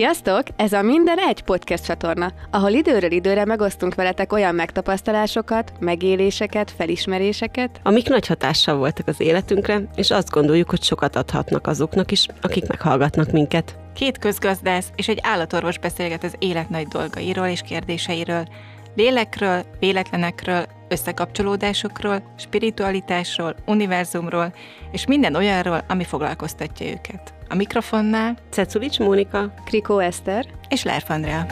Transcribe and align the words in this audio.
Sziasztok! 0.00 0.42
Ez 0.56 0.72
a 0.72 0.82
Minden 0.82 1.18
Egy 1.18 1.42
podcast 1.42 1.84
csatorna, 1.84 2.32
ahol 2.50 2.70
időről 2.70 3.10
időre 3.10 3.44
megosztunk 3.44 3.94
veletek 3.94 4.32
olyan 4.32 4.54
megtapasztalásokat, 4.54 5.72
megéléseket, 5.80 6.70
felismeréseket, 6.70 7.80
amik 7.82 8.08
nagy 8.08 8.26
hatással 8.26 8.76
voltak 8.76 9.08
az 9.08 9.20
életünkre, 9.20 9.80
és 9.94 10.10
azt 10.10 10.30
gondoljuk, 10.30 10.70
hogy 10.70 10.82
sokat 10.82 11.16
adhatnak 11.16 11.66
azoknak 11.66 12.10
is, 12.10 12.26
akik 12.40 12.68
meghallgatnak 12.68 13.30
minket. 13.30 13.78
Két 13.94 14.18
közgazdász 14.18 14.92
és 14.96 15.08
egy 15.08 15.18
állatorvos 15.22 15.78
beszélget 15.78 16.24
az 16.24 16.34
élet 16.38 16.70
nagy 16.70 16.86
dolgairól 16.86 17.46
és 17.46 17.60
kérdéseiről, 17.60 18.46
lélekről, 18.94 19.64
véletlenekről, 19.78 20.66
összekapcsolódásokról, 20.88 22.22
spiritualitásról, 22.36 23.54
univerzumról, 23.66 24.54
és 24.92 25.06
minden 25.06 25.34
olyanról, 25.34 25.84
ami 25.88 26.04
foglalkoztatja 26.04 26.86
őket. 26.86 27.34
A 27.48 27.54
mikrofonnál 27.54 28.36
Cekulics 28.50 28.98
Mónika, 28.98 29.52
Krikó 29.64 29.98
Eszter, 29.98 30.46
és 30.68 30.82
Lerf 30.82 31.10
Andrea. 31.10 31.46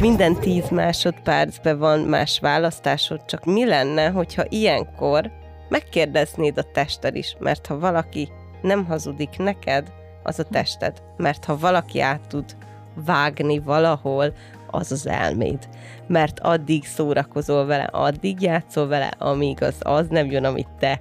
Minden 0.00 0.34
tíz 0.34 0.68
másodpercben 0.68 1.78
van 1.78 2.00
más 2.00 2.38
választásod, 2.40 3.24
csak 3.24 3.44
mi 3.44 3.64
lenne, 3.66 4.08
hogyha 4.08 4.44
ilyenkor 4.48 5.30
megkérdeznéd 5.68 6.58
a 6.58 6.70
tested 6.72 7.16
is, 7.16 7.36
mert 7.38 7.66
ha 7.66 7.78
valaki 7.78 8.28
nem 8.62 8.84
hazudik 8.84 9.36
neked, 9.38 9.92
az 10.22 10.38
a 10.38 10.44
tested. 10.44 11.02
Mert 11.16 11.44
ha 11.44 11.58
valaki 11.58 12.00
át 12.00 12.28
tud 12.28 12.56
vágni 12.94 13.58
valahol, 13.58 14.32
az 14.70 14.92
az 14.92 15.06
elméd. 15.06 15.58
Mert 16.06 16.40
addig 16.40 16.84
szórakozol 16.84 17.66
vele, 17.66 17.84
addig 17.84 18.40
játszol 18.40 18.86
vele, 18.86 19.10
amíg 19.18 19.62
az 19.62 19.74
az 19.78 20.06
nem 20.08 20.30
jön, 20.30 20.44
amit 20.44 20.68
te 20.78 21.00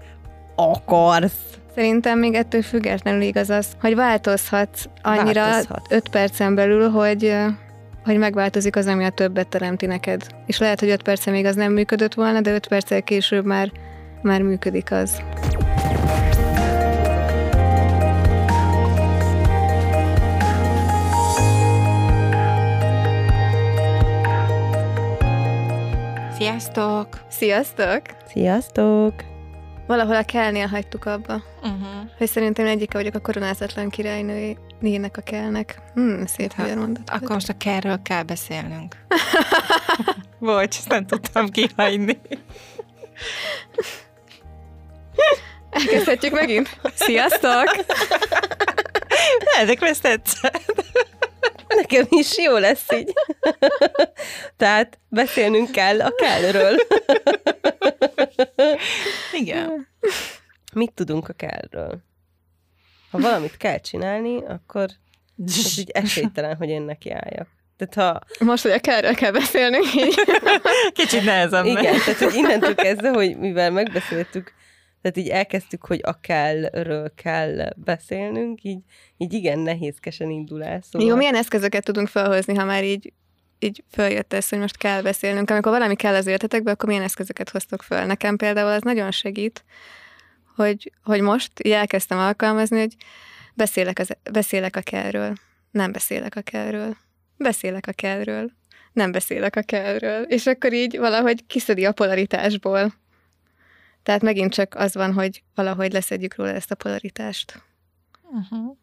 akarsz. 0.55 1.59
Szerintem 1.75 2.19
még 2.19 2.33
ettől 2.33 2.61
függetlenül 2.61 3.21
igaz 3.21 3.49
az, 3.49 3.67
hogy 3.81 3.95
változhatsz 3.95 4.85
annyira 5.01 5.41
Változhat. 5.41 5.87
5 5.89 6.09
percen 6.09 6.55
belül, 6.55 6.89
hogy 6.89 7.35
hogy 8.03 8.17
megváltozik 8.17 8.75
az, 8.75 8.87
ami 8.87 9.03
a 9.03 9.09
többet 9.09 9.47
teremti 9.47 9.85
neked. 9.85 10.27
És 10.45 10.57
lehet, 10.57 10.79
hogy 10.79 10.89
5 10.89 11.03
percen 11.03 11.33
még 11.33 11.45
az 11.45 11.55
nem 11.55 11.73
működött 11.73 12.13
volna, 12.13 12.41
de 12.41 12.53
5 12.53 12.67
perccel 12.67 13.01
később 13.01 13.45
már, 13.45 13.71
már 14.21 14.41
működik 14.41 14.91
az. 14.91 15.21
Sziasztok! 26.43 27.07
Sziasztok! 27.29 28.01
Sziasztok! 28.27 29.13
Valahol 29.87 30.15
a 30.15 30.23
kellnél 30.23 30.67
hagytuk 30.67 31.05
abba, 31.05 31.43
Uh-huh. 31.61 32.09
hogy 32.17 32.27
szerintem 32.29 32.65
egyike 32.65 32.97
vagyok 32.97 33.15
a 33.15 33.19
koronázatlan 33.19 33.89
királynőjének 33.89 35.17
a 35.17 35.21
kellnek. 35.21 35.81
Hmm, 35.93 36.25
szép 36.25 36.53
magyar 36.57 36.77
mondat. 36.77 37.09
Akkor 37.09 37.29
most 37.29 37.49
a 37.49 37.57
kerről 37.57 38.01
kell 38.01 38.23
beszélnünk. 38.23 38.95
Bocs, 40.39 40.77
ezt 40.77 40.89
nem 40.89 41.05
tudtam 41.05 41.49
kihagyni. 41.49 42.19
Elkezdhetjük 45.69 46.33
megint? 46.33 46.79
Sziasztok! 46.95 47.85
Ezekre 49.61 49.87
ezt 49.87 50.01
tetszett. 50.01 50.83
Nekem 51.75 52.05
is 52.09 52.37
jó 52.37 52.57
lesz 52.57 52.91
így. 52.93 53.13
Tehát 54.57 54.99
beszélnünk 55.09 55.71
kell 55.71 56.01
a 56.01 56.11
kellről. 56.15 56.75
Igen. 59.41 59.87
Mit 60.73 60.91
tudunk 60.91 61.29
a 61.29 61.33
kellről? 61.33 62.01
Ha 63.11 63.19
valamit 63.19 63.57
kell 63.57 63.79
csinálni, 63.79 64.43
akkor 64.45 64.89
ez 65.45 65.77
így 65.77 65.89
esélytelen, 65.89 66.55
hogy 66.55 66.69
én 66.69 66.81
nekiálljak. 66.81 67.47
Tehát 67.77 68.13
ha, 68.39 68.45
Most, 68.45 68.63
hogy 68.63 68.71
a 68.71 68.79
kellről 68.79 69.15
kell 69.15 69.31
beszélnünk, 69.31 69.95
így. 69.95 70.15
Kicsit 70.93 71.23
nehezebb. 71.23 71.65
igen, 71.65 71.83
tehát 72.05 72.17
hogy 72.17 72.33
innentől 72.33 72.75
kezdve, 72.75 73.09
hogy 73.09 73.37
mivel 73.37 73.71
megbeszéltük, 73.71 74.53
tehát 75.03 75.17
így 75.17 75.29
elkezdtük, 75.29 75.85
hogy 75.85 75.99
a 76.03 76.19
kellről 76.19 77.13
kell 77.15 77.73
beszélnünk, 77.75 78.63
így, 78.63 78.79
így 79.17 79.33
igen 79.33 79.59
nehézkesen 79.59 80.29
indul 80.29 80.63
el. 80.63 80.81
Szóval... 80.81 81.07
Jó, 81.07 81.15
milyen 81.15 81.35
eszközöket 81.35 81.83
tudunk 81.83 82.07
felhozni, 82.07 82.55
ha 82.55 82.63
már 82.63 82.83
így, 82.83 83.13
így 83.59 83.83
följött 83.91 84.33
ez, 84.33 84.49
hogy 84.49 84.59
most 84.59 84.77
kell 84.77 85.01
beszélnünk. 85.01 85.49
Amikor 85.49 85.71
valami 85.71 85.95
kell 85.95 86.15
az 86.15 86.27
életetekbe, 86.27 86.71
akkor 86.71 86.89
milyen 86.89 87.03
eszközöket 87.03 87.49
hoztok 87.49 87.81
föl? 87.81 88.05
Nekem 88.05 88.37
például 88.37 88.71
az 88.71 88.81
nagyon 88.81 89.11
segít, 89.11 89.63
hogy, 90.55 90.91
hogy 91.03 91.21
most 91.21 91.51
így 91.63 91.71
elkezdtem 91.71 92.17
alkalmazni, 92.17 92.79
hogy 92.79 92.95
beszélek, 93.53 93.99
az, 93.99 94.17
beszélek 94.31 94.75
a 94.75 94.81
kellről, 94.81 95.33
nem 95.71 95.91
beszélek 95.91 96.35
a 96.35 96.41
kellről, 96.41 96.95
beszélek 97.37 97.87
a 97.87 97.91
kellről, 97.91 98.51
nem 98.93 99.11
beszélek 99.11 99.55
a 99.55 99.61
kellről, 99.61 100.23
és 100.23 100.45
akkor 100.45 100.73
így 100.73 100.97
valahogy 100.97 101.45
kiszedi 101.45 101.85
a 101.85 101.91
polaritásból. 101.91 102.93
Tehát 104.03 104.21
megint 104.21 104.53
csak 104.53 104.75
az 104.75 104.93
van, 104.93 105.13
hogy 105.13 105.43
valahogy 105.55 105.91
leszedjük 105.91 106.35
róla 106.35 106.49
ezt 106.49 106.71
a 106.71 106.75
polaritást. 106.75 107.63
Uh-huh. 108.23 108.77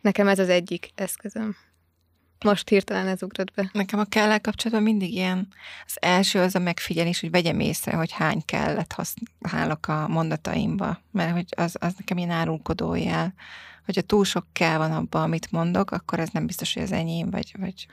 Nekem 0.00 0.28
ez 0.28 0.38
az 0.38 0.48
egyik 0.48 0.90
eszközöm. 0.94 1.56
Most 2.44 2.68
hirtelen 2.68 3.06
ez 3.06 3.22
ugrott 3.22 3.52
be. 3.54 3.70
Nekem 3.72 3.98
a 3.98 4.04
kell 4.04 4.38
kapcsolatban 4.38 4.84
mindig 4.84 5.12
ilyen, 5.12 5.48
az 5.86 5.96
első 6.00 6.40
az 6.40 6.54
a 6.54 6.58
megfigyelés, 6.58 7.20
hogy 7.20 7.30
vegyem 7.30 7.60
észre, 7.60 7.96
hogy 7.96 8.12
hány 8.12 8.44
kellet 8.44 8.92
használok 8.92 9.88
a 9.88 10.08
mondataimba, 10.08 11.00
mert 11.10 11.32
hogy 11.32 11.46
az, 11.56 11.76
az 11.80 11.94
nekem 11.98 12.16
ilyen 12.18 12.30
árulkodó 12.30 12.94
jel. 12.94 13.34
Hogyha 13.84 14.02
túl 14.02 14.24
sok 14.24 14.46
kell 14.52 14.78
van 14.78 14.92
abban, 14.92 15.22
amit 15.22 15.50
mondok, 15.50 15.90
akkor 15.90 16.18
ez 16.18 16.28
nem 16.28 16.46
biztos, 16.46 16.74
hogy 16.74 16.82
az 16.82 16.92
enyém, 16.92 17.30
vagy, 17.30 17.54
vagy 17.58 17.86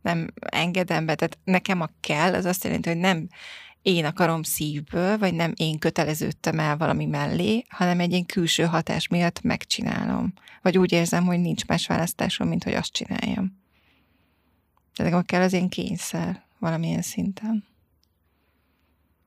nem 0.00 0.30
engedem 0.40 1.06
be. 1.06 1.14
Tehát 1.14 1.38
nekem 1.44 1.80
a 1.80 1.90
kell, 2.00 2.34
az 2.34 2.44
azt 2.44 2.64
jelenti, 2.64 2.88
hogy 2.88 2.98
nem 2.98 3.28
én 3.82 4.04
akarom 4.04 4.42
szívből, 4.42 5.18
vagy 5.18 5.34
nem 5.34 5.52
én 5.56 5.78
köteleződtem 5.78 6.58
el 6.58 6.76
valami 6.76 7.06
mellé, 7.06 7.64
hanem 7.68 8.00
egy 8.00 8.10
ilyen 8.10 8.26
külső 8.26 8.62
hatás 8.62 9.08
miatt 9.08 9.42
megcsinálom. 9.42 10.32
Vagy 10.62 10.78
úgy 10.78 10.92
érzem, 10.92 11.24
hogy 11.24 11.40
nincs 11.40 11.66
más 11.66 11.86
választásom, 11.86 12.48
mint 12.48 12.64
hogy 12.64 12.74
azt 12.74 12.92
csináljam. 12.92 13.58
Tehát 14.94 15.12
nekem 15.12 15.24
kell 15.24 15.42
az 15.42 15.52
én 15.52 15.68
kényszer 15.68 16.44
valamilyen 16.58 17.02
szinten. 17.02 17.64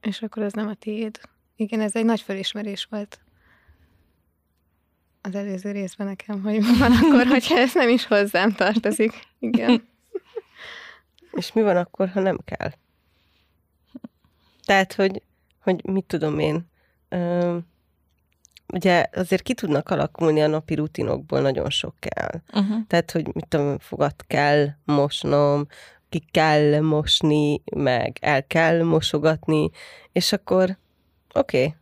És 0.01 0.21
akkor 0.21 0.43
ez 0.43 0.53
nem 0.53 0.67
a 0.67 0.73
tiéd. 0.73 1.19
Igen, 1.55 1.81
ez 1.81 1.95
egy 1.95 2.05
nagy 2.05 2.21
felismerés 2.21 2.87
volt 2.89 3.23
az 5.21 5.35
előző 5.35 5.71
részben 5.71 6.07
nekem, 6.07 6.41
hogy 6.41 6.59
mi 6.59 6.77
van 6.77 6.91
akkor, 6.91 7.25
hogyha 7.25 7.57
ez 7.57 7.73
nem 7.73 7.89
is 7.89 8.05
hozzám 8.05 8.51
tartozik. 8.51 9.13
Igen. 9.39 9.87
És 11.31 11.53
mi 11.53 11.61
van 11.61 11.77
akkor, 11.77 12.09
ha 12.09 12.19
nem 12.19 12.37
kell? 12.45 12.71
Tehát, 14.65 14.93
hogy, 14.93 15.21
hogy 15.59 15.85
mit 15.85 16.05
tudom 16.05 16.39
én, 16.39 16.69
ö, 17.09 17.57
ugye 18.73 19.05
azért 19.13 19.41
ki 19.41 19.53
tudnak 19.53 19.89
alakulni 19.89 20.41
a 20.41 20.47
napi 20.47 20.75
rutinokból 20.75 21.41
nagyon 21.41 21.69
sok 21.69 21.95
kell. 21.99 22.41
Uh-huh. 22.53 22.87
Tehát, 22.87 23.11
hogy 23.11 23.33
mit 23.33 23.47
tudom, 23.47 23.77
fogat 23.79 24.23
kell 24.27 24.67
mosnom, 24.85 25.67
ki 26.09 26.23
kell 26.31 26.79
mosni, 26.79 27.61
meg 27.75 28.17
el 28.21 28.47
kell 28.47 28.83
mosogatni, 28.83 29.69
és 30.11 30.31
akkor 30.31 30.77
oké. 31.33 31.57
Okay. 31.57 31.75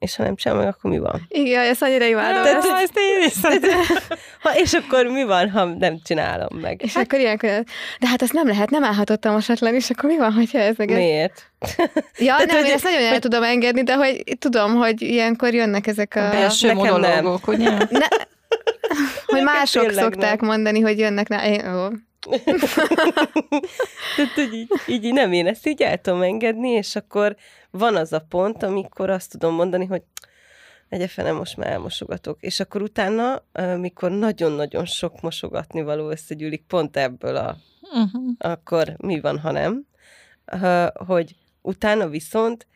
És 0.00 0.16
ha 0.16 0.22
nem 0.22 0.36
csinálom 0.36 0.64
meg, 0.64 0.74
akkor 0.74 0.90
mi 0.90 0.98
van? 0.98 1.26
Igen, 1.28 1.60
ezt 1.64 1.82
annyira 1.82 2.04
imádom. 2.04 2.42
Tehát, 2.42 2.64
Ezt. 2.64 2.68
ezt 2.82 2.98
én 2.98 3.26
is 3.26 3.60
Ha, 4.42 4.58
és 4.58 4.72
akkor 4.72 5.06
mi 5.06 5.24
van, 5.24 5.50
ha 5.50 5.64
nem 5.64 5.98
csinálom 6.04 6.58
meg? 6.60 6.82
És 6.82 6.96
akkor 6.96 7.18
ilyenkor, 7.18 7.48
de 8.00 8.08
hát 8.08 8.22
ezt 8.22 8.32
nem 8.32 8.46
lehet, 8.46 8.70
nem 8.70 8.84
állhatott 8.84 9.24
a 9.24 9.30
mosatlan, 9.32 9.74
és 9.74 9.90
akkor 9.90 10.10
mi 10.10 10.16
van, 10.16 10.32
hogyha 10.32 10.58
ez 10.58 10.76
meg... 10.76 10.88
Miért? 10.90 11.42
Ja, 12.18 12.34
Tehát, 12.36 12.46
nem, 12.46 12.56
hogy- 12.56 12.66
én 12.66 12.72
ezt 12.72 12.84
nagyon 12.84 13.02
el 13.02 13.18
tudom 13.18 13.42
engedni, 13.42 13.82
de 13.82 13.94
hogy 13.94 14.22
tudom, 14.38 14.74
hogy 14.74 15.02
ilyenkor 15.02 15.54
jönnek 15.54 15.86
ezek 15.86 16.14
a... 16.14 16.28
belső 16.30 16.72
monológok, 16.72 17.48
ugye? 17.48 17.70
Ne, 17.70 18.06
hogy 19.26 19.42
mások 19.42 19.86
tényleg 19.86 20.04
szokták 20.04 20.40
nem. 20.40 20.48
mondani, 20.50 20.80
hogy 20.80 20.98
jönnek 20.98 21.28
na, 21.28 21.44
én, 21.46 21.74
ó. 21.74 21.88
Tehát, 24.16 24.32
hogy 24.34 24.54
így, 24.54 24.68
így 24.86 25.12
nem, 25.12 25.32
én 25.32 25.46
ezt 25.46 25.66
így 25.66 25.82
el 25.82 25.98
tudom 25.98 26.22
engedni, 26.22 26.68
és 26.70 26.96
akkor 26.96 27.36
van 27.70 27.96
az 27.96 28.12
a 28.12 28.24
pont, 28.28 28.62
amikor 28.62 29.10
azt 29.10 29.30
tudom 29.30 29.54
mondani, 29.54 29.84
hogy 29.84 30.02
egye 30.88 31.08
fene, 31.08 31.32
most 31.32 31.56
már 31.56 31.70
elmosogatok. 31.70 32.42
És 32.42 32.60
akkor 32.60 32.82
utána, 32.82 33.44
amikor 33.52 34.10
nagyon-nagyon 34.10 34.84
sok 34.84 35.20
mosogatni 35.20 35.82
való 35.82 36.10
összegyűlik 36.10 36.64
pont 36.66 36.96
ebből 36.96 37.36
a, 37.36 37.56
Uh-huh. 37.92 38.22
akkor 38.38 38.94
mi 38.96 39.20
van, 39.20 39.38
ha 39.38 39.50
nem, 39.50 39.86
hogy 41.06 41.36
utána 41.62 42.08
viszont 42.08 42.66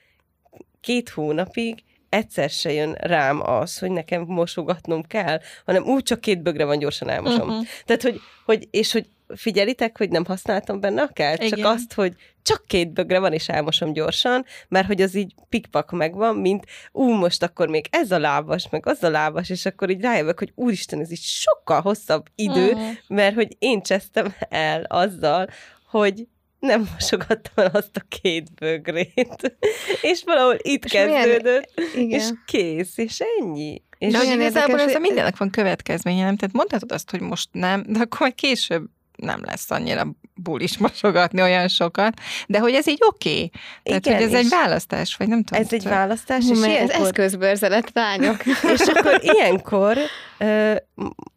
két 0.81 1.09
hónapig 1.09 1.85
egyszer 2.09 2.51
se 2.51 2.73
jön 2.73 2.93
rám 2.93 3.41
az, 3.41 3.79
hogy 3.79 3.91
nekem 3.91 4.23
mosogatnom 4.23 5.03
kell, 5.03 5.41
hanem 5.65 5.85
úgy 5.85 6.03
csak 6.03 6.21
két 6.21 6.43
bögre 6.43 6.65
van, 6.65 6.79
gyorsan 6.79 7.09
elmosom. 7.09 7.49
Uh-huh. 7.49 7.65
Tehát, 7.85 8.03
hogy, 8.03 8.21
hogy, 8.45 8.69
és 8.71 8.93
hogy 8.93 9.07
figyelitek, 9.37 9.99
hogy 9.99 10.11
nem 10.11 10.25
használtam 10.25 10.81
benne 10.81 11.03
a 11.03 11.09
kell? 11.13 11.37
Csak 11.37 11.59
Igen. 11.59 11.71
azt, 11.71 11.93
hogy 11.93 12.13
csak 12.43 12.65
két 12.67 12.93
bögre 12.93 13.19
van, 13.19 13.33
és 13.33 13.49
elmosom 13.49 13.93
gyorsan, 13.93 14.45
mert 14.69 14.87
hogy 14.87 15.01
az 15.03 15.15
így 15.15 15.35
pikpak 15.49 15.91
megvan, 15.91 16.37
mint 16.37 16.65
ú, 16.93 17.09
most 17.13 17.43
akkor 17.43 17.69
még 17.69 17.87
ez 17.91 18.11
a 18.11 18.19
lábas, 18.19 18.69
meg 18.71 18.87
az 18.87 19.03
a 19.03 19.11
lábas, 19.11 19.51
és 19.51 19.67
akkor 19.67 19.91
így 19.91 20.01
rájövök, 20.01 20.39
hogy 20.39 20.53
úristen, 20.55 21.01
ez 21.01 21.11
így 21.11 21.23
sokkal 21.23 21.81
hosszabb 21.81 22.27
idő, 22.35 22.75
Mm. 22.75 22.81
mert 23.09 23.35
hogy 23.35 23.57
én 23.59 23.83
csesztem 23.83 24.35
el 24.49 24.83
azzal, 24.83 25.49
hogy 25.91 26.27
nem 26.59 26.89
mosogattam 26.93 27.65
el 27.65 27.71
azt 27.73 27.97
a 27.97 28.01
két 28.21 28.55
bögrét. 28.55 29.57
és 30.03 30.23
valahol 30.25 30.57
itt 30.63 30.85
És 30.85 30.93
milyen- 30.93 31.13
kezdődött, 31.13 31.81
Igen. 31.95 32.21
és 32.21 32.29
kész, 32.47 32.99
és 32.99 33.23
ennyi. 33.41 33.83
És 33.99 34.13
De 34.13 34.19
hogy 34.19 34.27
igazából 34.27 34.71
érdekes, 34.71 34.91
ez 34.91 34.95
a 34.95 34.99
mindennek 34.99 35.37
van 35.37 35.51
következménye, 35.51 36.25
nem? 36.25 36.37
Tehát 36.37 36.55
mondhatod 36.55 36.93
azt, 36.93 37.11
hogy 37.11 37.21
most 37.21 37.49
nem, 37.53 37.85
de 37.89 37.99
akkor 37.99 38.21
majd 38.21 38.35
később 38.35 38.85
nem 39.17 39.41
lesz 39.45 39.71
annyira 39.71 40.07
bulis 40.35 40.79
mosogatni 40.79 41.43
olyan 41.43 41.69
sokat, 41.69 42.21
de 42.47 42.59
hogy 42.59 42.73
ez 42.75 42.89
így 42.89 42.99
oké. 43.07 43.31
Okay. 43.31 43.51
Tehát, 43.83 44.07
Igen, 44.07 44.19
hogy 44.19 44.27
ez 44.27 44.35
egy 44.45 44.49
választás, 44.49 45.17
vagy 45.17 45.29
nem 45.29 45.43
tudom. 45.43 45.63
Ez 45.63 45.73
egy 45.73 45.85
választás, 45.85 46.45
és 46.51 46.59
mert 46.59 46.63
ez 46.63 46.69
ilyenkor, 46.71 47.07
eszközbőrzelet 47.07 47.91
lányok. 47.95 48.47
és 48.75 48.81
akkor 48.81 49.21
ilyenkor 49.23 49.99
ö, 50.39 50.75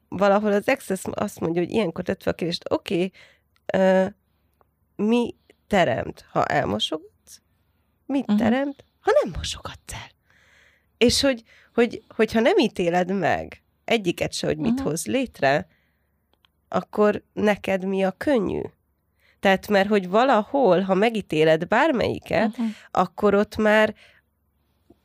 valahol 0.09 0.51
az 0.51 0.67
Access 0.67 1.01
azt 1.11 1.39
mondja, 1.39 1.61
hogy 1.61 1.71
ilyenkor 1.71 2.03
tett 2.03 2.23
fel 2.23 2.33
a 2.33 2.35
kérdést, 2.35 2.63
oké, 2.69 3.11
okay, 3.73 4.07
mi 4.95 5.35
teremt, 5.67 6.25
ha 6.31 6.45
elmosogatsz? 6.45 7.41
Mit 8.05 8.27
Mhm. 8.27 8.37
teremt, 8.37 8.83
ha 8.99 9.11
nem 9.23 9.33
mosogatsz 9.37 9.93
el? 9.93 10.09
És 10.97 11.21
hogy, 11.21 11.43
hogy, 11.73 12.03
hogyha 12.15 12.39
nem 12.39 12.57
ítéled 12.57 13.11
meg 13.11 13.61
egyiket 13.85 14.33
se, 14.33 14.47
hogy 14.47 14.57
mit 14.57 14.73
Mhm. 14.73 14.83
hoz 14.83 15.05
létre, 15.05 15.67
akkor 16.67 17.23
neked 17.33 17.85
mi 17.85 18.03
a 18.03 18.11
könnyű? 18.17 18.61
Tehát, 19.39 19.67
mert 19.67 19.89
hogy 19.89 20.09
valahol, 20.09 20.81
ha 20.81 20.93
megítéled 20.93 21.67
bármelyiket, 21.67 22.47
Uh-huh. 22.47 22.67
akkor 22.91 23.33
ott 23.33 23.57
már 23.57 23.95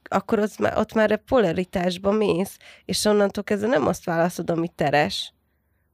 akkor 0.08 0.38
ott 0.38 0.58
már, 0.58 0.78
ott 0.78 0.92
már 0.92 1.12
a 1.12 1.16
polaritásba 1.16 2.10
mész, 2.10 2.56
és 2.84 3.04
onnantól 3.04 3.44
kezdve 3.44 3.68
nem 3.68 3.86
azt 3.86 4.04
válaszod, 4.04 4.50
ami 4.50 4.68
teres, 4.74 5.32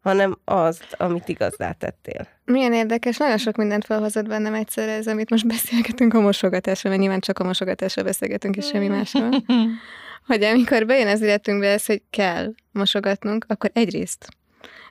hanem 0.00 0.38
azt, 0.44 0.94
amit 0.96 1.28
igazdá 1.28 1.72
tettél. 1.72 2.28
Milyen 2.44 2.72
érdekes, 2.72 3.16
nagyon 3.16 3.38
sok 3.38 3.56
mindent 3.56 3.84
felhozott 3.84 4.28
bennem 4.28 4.54
egyszerre 4.54 4.92
ez, 4.92 5.06
amit 5.06 5.30
most 5.30 5.46
beszélgetünk 5.46 6.14
a 6.14 6.20
mosogatásról, 6.20 6.92
mert 6.92 7.02
nyilván 7.02 7.20
csak 7.20 7.38
a 7.38 7.44
mosogatásról 7.44 8.04
beszélgetünk, 8.04 8.56
és 8.56 8.66
semmi 8.66 8.88
másról. 8.88 9.30
Hogy 10.26 10.42
amikor 10.42 10.86
bejön 10.86 11.08
az 11.08 11.20
életünkbe 11.20 11.66
ez, 11.66 11.86
hogy 11.86 12.02
kell 12.10 12.52
mosogatnunk, 12.72 13.44
akkor 13.48 13.70
egyrészt 13.72 14.28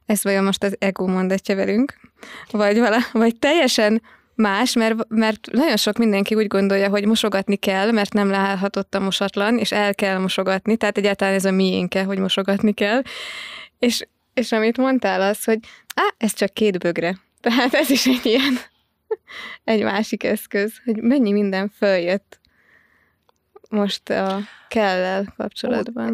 ez 0.07 0.24
vajon 0.24 0.44
most 0.44 0.63
az 0.63 0.75
ego 0.80 1.07
mondatja 1.07 1.56
velünk, 1.56 2.00
vagy, 2.51 2.80
vala, 2.80 2.98
vagy 3.12 3.36
teljesen 3.36 4.01
más, 4.36 4.74
mert, 4.74 4.95
mert 5.07 5.48
nagyon 5.51 5.77
sok 5.77 5.98
mindenki 5.98 6.36
úgy 6.36 6.48
gondolja, 6.48 6.89
hogy 6.89 7.06
mosogatni 7.06 7.56
kell, 7.56 7.92
mert 7.92 8.13
nem 8.13 8.30
leállhatott 8.30 8.95
a 8.95 9.00
mosatlan, 9.00 9.57
és 9.57 9.71
el 9.71 9.95
kell 9.95 10.18
mosogatni, 10.18 10.77
tehát 10.77 10.98
egyáltalán 10.98 11.33
ez 11.33 11.45
a 11.45 11.51
miénke, 11.51 12.04
hogy 12.04 12.19
mosogatni 12.19 12.74
kell. 12.74 13.01
És, 13.80 14.07
és 14.33 14.51
amit 14.51 14.77
mondtál 14.77 15.21
az, 15.21 15.44
hogy 15.44 15.59
á, 15.95 16.13
ez 16.18 16.33
csak 16.33 16.54
két 16.54 16.80
bögre. 16.80 17.18
Tehát 17.42 17.74
ez 17.74 17.89
is 17.89 18.06
egy 18.06 18.25
ilyen, 18.25 18.57
egy 19.63 19.83
másik 19.83 20.24
eszköz, 20.24 20.74
hogy 20.86 21.01
mennyi 21.01 21.31
minden 21.31 21.69
följött 21.69 22.39
most 23.69 24.09
a 24.09 24.39
kell 24.68 25.24
kapcsolatban. 25.38 26.13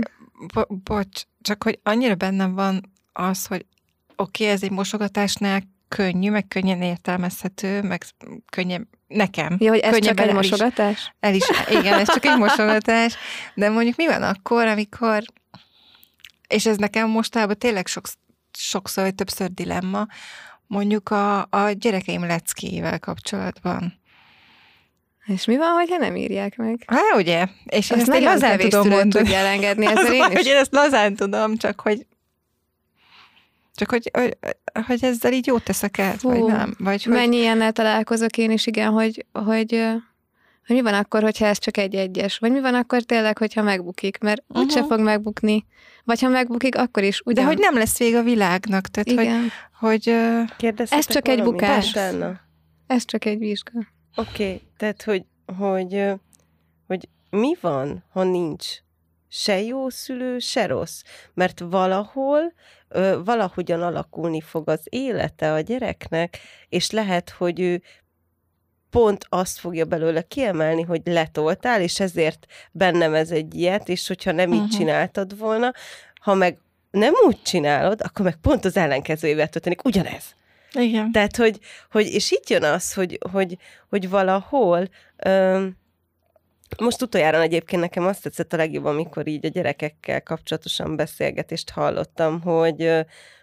Bo- 0.54 0.84
bocs, 0.84 1.22
csak 1.42 1.64
hogy 1.64 1.80
annyira 1.84 2.16
bennem 2.16 2.54
van 2.54 2.92
az, 3.14 3.46
hogy 3.46 3.66
oké, 4.16 4.44
okay, 4.44 4.56
ez 4.56 4.64
egy 4.64 4.72
mosogatásnál 4.72 5.62
könnyű, 5.88 6.30
meg 6.32 6.48
könnyen 6.48 6.82
értelmezhető, 6.82 7.82
meg 7.82 8.04
könnyen, 8.50 8.90
nekem. 9.08 9.56
Ja, 9.60 9.70
hogy 9.70 9.80
ez 9.80 10.00
csak 10.00 10.20
egy 10.20 10.28
el 10.28 10.42
is- 10.42 10.50
mosogatás? 10.50 11.14
El 11.20 11.34
is, 11.34 11.44
igen, 11.70 12.00
ez 12.00 12.08
csak 12.14 12.26
egy 12.26 12.38
mosogatás, 12.46 13.16
de 13.56 13.70
mondjuk 13.70 13.96
mi 13.96 14.06
van 14.08 14.24
akkor, 14.24 14.68
amikor, 14.68 15.24
és 16.48 16.66
ez 16.66 16.78
nekem 16.78 17.10
mostában 17.10 17.58
tényleg 17.58 17.88
sok, 17.88 18.06
sokszor, 18.58 19.04
vagy 19.04 19.16
többször 19.16 19.50
dilemma, 19.54 20.08
mondjuk 20.68 21.10
a, 21.10 21.42
a 21.42 21.72
gyerekeim 21.72 22.26
leckével 22.26 23.00
kapcsolatban. 23.00 24.02
És 25.26 25.46
mi 25.46 25.58
van, 25.58 25.72
hogyha 25.72 25.98
nem 25.98 26.16
írják 26.16 26.56
meg? 26.56 26.84
Hát 26.88 27.16
ugye, 27.16 27.46
és 27.66 27.90
én 27.90 28.00
Azt 28.00 28.10
ezt 28.10 28.18
én 28.18 28.24
nagyon 28.24 28.24
lazán 28.24 28.58
tudom 28.58 28.88
mondani. 28.88 29.10
tudja 29.10 29.38
elengedni, 29.38 29.86
ezzel 29.86 30.14
én 30.16 30.24
hogy 30.24 30.40
is. 30.40 30.46
én 30.46 30.56
ezt 30.56 30.74
lazán 30.74 31.16
tudom, 31.16 31.58
csak 31.58 31.80
hogy 31.80 32.06
csak 33.76 33.90
hogy, 33.90 34.12
hogy, 34.14 34.38
hogy 34.86 35.04
ezzel 35.04 35.34
így 35.34 35.48
jót 35.48 35.64
teszek 35.64 36.00
át, 36.00 36.20
Fú, 36.20 36.30
vagy 36.30 36.44
nem. 36.44 36.76
Vagy 36.80 37.04
hogy, 37.04 37.14
Mennyi 37.14 37.38
ilyennel 37.38 37.72
találkozok 37.72 38.38
én 38.38 38.52
is, 38.52 38.68
igen, 38.68 38.92
hogy, 38.92 39.26
hogy, 39.32 39.86
hogy 40.68 40.76
mi 40.76 40.82
van 40.82 40.94
akkor, 40.94 41.22
hogyha 41.22 41.46
ez 41.46 41.58
csak 41.58 41.78
egy-egyes? 41.78 42.38
Vagy 42.38 42.52
mi 42.52 42.62
van 42.62 42.74
akkor 42.74 43.02
tényleg, 43.02 43.38
hogyha 43.38 43.62
megbukik? 43.62 44.18
Mert 44.18 44.44
uh-huh. 44.48 44.66
úgyse 44.66 44.84
fog 44.84 45.00
megbukni. 45.00 45.66
Vagy 46.04 46.22
ha 46.22 46.30
megbukik, 46.30 46.78
akkor 46.78 47.04
is 47.04 47.22
de 47.26 47.32
ugyan. 47.32 47.46
hogy 47.46 47.58
nem 47.58 47.78
lesz 47.78 47.98
vége 47.98 48.18
a 48.18 48.24
világnak, 48.24 48.88
tehát 48.88 49.10
hogy, 49.10 49.26
Igen, 49.26 49.50
hogy 49.80 50.04
Kérdeztetek 50.58 50.98
Ez 51.00 51.06
csak 51.14 51.28
egy 51.28 51.44
bukás. 51.44 51.90
utána? 51.90 52.42
ez 52.88 53.06
csak 53.06 53.26
egy 53.26 53.38
vizsga. 53.38 53.72
Oké, 54.16 54.44
okay, 54.44 54.62
tehát 54.78 55.04
hogy, 55.04 55.24
hogy, 55.58 56.14
hogy 56.88 57.10
mi 57.30 57.56
van, 57.62 58.04
ha 58.12 58.24
nincs 58.24 58.68
se 59.36 59.62
jó 59.62 59.90
szülő, 59.90 60.40
se 60.40 60.66
rossz? 60.66 61.02
Mert 61.34 61.60
valahol 61.60 62.54
ö, 62.88 63.24
valahogyan 63.26 63.82
alakulni 63.82 64.42
fog 64.42 64.70
az 64.70 64.82
élete 64.84 65.54
a 65.54 65.60
gyereknek, 65.60 66.38
és 66.70 66.92
lehet, 66.92 67.30
hogy 67.30 67.60
ő 67.60 67.82
pont 68.90 69.26
azt 69.30 69.60
fogja 69.60 69.86
belőle 69.86 70.22
kiemelni, 70.22 70.82
hogy 70.82 71.02
letoltál, 71.06 71.82
és 71.82 72.00
ezért 72.00 72.46
bennem 72.72 73.14
ez 73.14 73.32
egy 73.32 73.56
ilyet, 73.56 73.90
és 73.90 74.08
hogyha 74.08 74.32
nem 74.32 74.50
uh-huh. 74.50 74.64
így 74.64 74.70
Mhm. 74.70 74.78
csináltad 74.80 75.38
volna, 75.38 75.72
ha 76.22 76.34
meg 76.34 76.58
nem 76.92 77.14
úgy 77.26 77.42
csinálod, 77.42 78.02
akkor 78.02 78.26
meg 78.26 78.36
pont 78.36 78.66
az 78.66 78.78
ellenkezőjével 78.78 79.48
történik 79.48 79.84
ugyanez. 79.84 80.36
igen. 80.74 81.12
Tehát, 81.12 81.36
hogy, 81.36 81.60
hogy 81.92 82.06
és 82.06 82.32
itt 82.32 82.50
jön 82.50 82.64
az, 82.64 82.94
hogy, 82.94 83.20
hogy, 83.32 83.58
hogy 83.90 84.10
valahol, 84.10 84.88
öm, 85.18 85.82
most 86.80 87.02
utoljára 87.02 87.42
egyébként 87.42 87.82
nekem 87.82 88.06
azt 88.06 88.22
tetszett 88.24 88.54
a 88.54 88.58
legjobb, 88.58 88.86
amikor 88.86 89.28
így 89.28 89.46
a 89.46 89.50
gyerekekkel 89.50 90.24
kapcsolatosan 90.24 90.96
beszélgetést 90.96 91.70
hallottam, 91.70 92.42
hogy, 92.42 92.92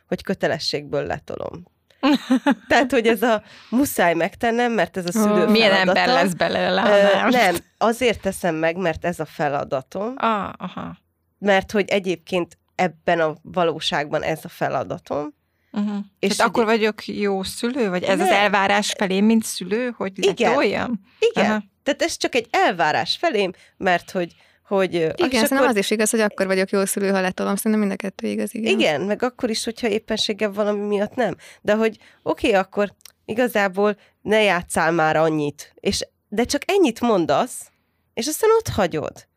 hogy 0.07 0.23
kötelességből 0.23 1.07
letolom. 1.07 1.65
Tehát, 2.69 2.91
hogy 2.91 3.07
ez 3.07 3.23
a 3.23 3.43
muszáj 3.71 4.15
megtennem, 4.15 4.73
mert 4.73 4.97
ez 4.97 5.07
a 5.07 5.13
szülő 5.13 5.47
Milyen 5.47 5.71
feladata. 5.71 5.99
ember 6.01 6.23
lesz 6.23 6.33
belőle, 6.33 6.83
Ö, 7.27 7.31
nem? 7.31 7.55
azért 7.79 8.21
teszem 8.21 8.55
meg, 8.55 8.77
mert 8.77 9.05
ez 9.05 9.21
a 9.21 9.25
feladatom, 9.25 10.13
Ah, 10.17 10.53
aha. 10.59 10.97
mert 11.39 11.71
hogy 11.73 11.89
egyébként 11.89 12.59
ebben 12.75 13.21
a 13.21 13.35
valóságban 13.43 14.23
ez 14.23 14.41
a 14.45 14.49
feladatom, 14.49 15.39
Uh-huh. 15.73 15.97
És 16.19 16.37
Tehát 16.37 16.51
akkor 16.53 16.65
vagyok 16.65 17.07
jó 17.07 17.43
szülő, 17.43 17.89
vagy 17.89 18.03
ez 18.03 18.21
az 18.21 18.27
Nem. 18.29 18.37
elvárás 18.37 18.95
felé, 18.99 19.21
mint 19.21 19.45
szülő, 19.45 19.95
hogy 19.97 20.13
Igen. 20.19 20.49
letoljam? 20.49 21.01
Igen. 21.19 21.51
Aha. 21.51 21.63
Tehát 21.91 22.03
ez 22.13 22.17
csak 22.17 22.35
egy 22.35 22.47
elvárás 22.51 23.17
felém, 23.17 23.53
mert 23.77 24.11
hogy, 24.11 24.35
hogy 24.67 24.95
Igen, 24.95 25.31
szerintem 25.31 25.67
az 25.67 25.77
is 25.77 25.91
igaz, 25.91 26.11
hogy 26.11 26.21
akkor 26.21 26.47
vagyok 26.47 26.71
jó 26.71 26.85
szülő, 26.85 27.11
ha 27.11 27.21
letolom. 27.21 27.57
Szerintem 27.57 27.81
mind 27.81 27.93
a 27.93 27.97
kettő 27.97 28.27
igaz, 28.27 28.55
igen. 28.55 28.79
igen, 28.79 29.01
meg 29.01 29.23
akkor 29.23 29.51
is, 29.51 29.65
hogyha 29.65 29.89
éppenséggel 29.89 30.53
valami 30.53 30.87
miatt 30.87 31.15
nem. 31.15 31.37
De 31.61 31.75
hogy 31.75 31.99
oké, 32.23 32.47
okay, 32.49 32.61
akkor 32.61 32.95
igazából 33.25 33.97
ne 34.23 34.43
játszál 34.43 34.93
már 34.93 35.17
annyit, 35.17 35.73
és, 35.75 36.07
de 36.29 36.45
csak 36.45 36.63
ennyit 36.67 37.01
mondasz, 37.01 37.71
és 38.15 38.27
aztán 38.27 38.51
ott 38.59 38.69
hagyod. 38.69 39.29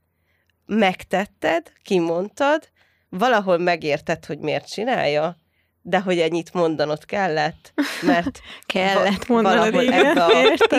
Megtetted, 0.65 1.71
kimondtad, 1.83 2.69
valahol 3.09 3.57
megérted, 3.57 4.25
hogy 4.25 4.39
miért 4.39 4.71
csinálja, 4.71 5.37
de 5.85 5.99
hogy 5.99 6.19
ennyit 6.19 6.53
mondanod 6.53 7.05
kellett, 7.05 7.73
mert 8.01 8.39
Kellett 8.73 9.27
mondanod, 9.27 9.81
igen. 9.81 10.17
a, 10.17 10.27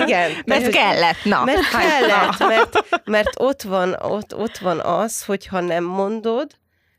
igen, 0.04 0.30
Mert 0.46 0.62
hogy- 0.64 0.74
kellett, 0.74 1.24
na. 1.24 1.44
Mert 1.44 1.68
kellett, 1.70 2.38
na. 2.38 2.46
mert, 2.46 3.04
mert 3.04 3.40
ott, 3.40 3.62
van, 3.62 3.92
ott, 3.92 4.34
ott 4.36 4.56
van 4.58 4.80
az, 4.80 5.24
hogy 5.24 5.46
ha 5.46 5.60
nem 5.60 5.84
mondod, 5.84 6.50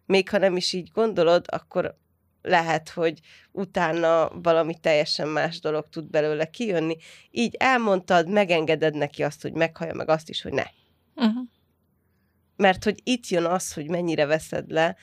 még 0.06 0.30
ha 0.30 0.38
nem 0.38 0.56
is 0.56 0.74
így 0.74 0.90
gondolod, 0.94 1.46
akkor 1.50 1.98
lehet, 2.42 2.90
hogy 2.90 3.20
utána 3.52 4.30
valami 4.30 4.76
teljesen 4.82 5.28
más 5.28 5.60
dolog 5.60 5.90
tud 5.90 6.10
belőle 6.10 6.46
kijönni. 6.50 6.98
Így 7.32 7.56
elmondtad, 7.60 8.30
megengeded 8.30 8.96
neki 8.96 9.24
azt, 9.24 9.42
hogy 9.42 9.54
meghallja, 9.54 9.94
meg 9.94 10.10
azt 10.10 10.30
is, 10.30 10.42
hogy 10.42 10.54
ne. 10.54 10.64
Uh-huh. 11.16 11.44
Mert 12.56 12.84
hogy 12.84 13.00
itt 13.04 13.28
jön 13.28 13.46
az, 13.46 13.74
hogy 13.74 13.90
mennyire 13.90 14.26
veszed 14.26 14.72
le 14.72 14.96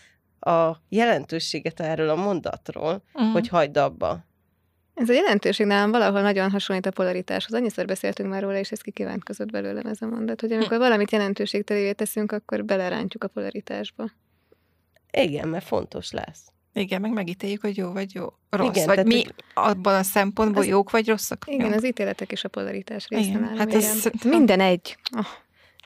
a 0.44 0.82
jelentőséget 0.88 1.80
erről 1.80 2.08
a 2.08 2.14
mondatról, 2.14 3.02
Uh-huh. 3.14 3.32
hogy 3.32 3.48
hagyd 3.48 3.76
abba. 3.76 4.24
Ez 4.94 5.08
a 5.08 5.12
jelentőség 5.12 5.66
nálam 5.66 5.90
valahol 5.90 6.20
nagyon 6.20 6.50
hasonlít 6.50 6.86
a 6.86 6.90
polaritáshoz. 6.90 7.54
Annyiszor 7.58 7.84
beszéltünk 7.86 8.28
már 8.28 8.42
róla, 8.42 8.58
és 8.58 8.70
ez 8.70 8.80
kikívántkozott 8.80 9.50
belőlem 9.50 9.86
ez 9.86 10.02
a 10.02 10.06
mondat, 10.06 10.40
hogy 10.40 10.52
amikor 10.52 10.78
valamit 10.78 11.10
jelentőségtelévé 11.10 11.92
teszünk, 11.92 12.32
akkor 12.32 12.64
belerántjuk 12.64 13.24
a 13.24 13.28
polaritásba. 13.28 14.10
Igen, 15.10 15.48
mert 15.48 15.64
fontos 15.66 16.10
lesz. 16.10 16.40
Igen, 16.74 17.00
meg 17.00 17.12
megítéljük, 17.12 17.60
hogy 17.60 17.76
jó 17.76 17.92
vagy 17.92 18.14
jó. 18.14 18.26
Rossz. 18.50 18.68
Igen, 18.68 18.86
vagy 18.86 18.94
tehát, 18.94 19.04
mi 19.12 19.24
abban 19.54 19.94
a 19.94 20.02
szempontból 20.02 20.62
Az- 20.62 20.68
jók 20.68 20.90
vagy 20.90 21.08
rosszak? 21.08 21.42
Igen, 21.46 21.58
vagyunk? 21.60 21.76
az 21.76 21.84
ítéletek 21.84 22.32
is 22.32 22.44
a 22.44 22.48
polaritás 22.48 23.08
része 23.08 23.28
Igen, 23.28 23.56
hát 23.56 23.68
igen. 23.68 23.80
ez- 23.80 24.08
Minden 24.24 24.60
egy. 24.60 24.96
Oh. 25.16 25.26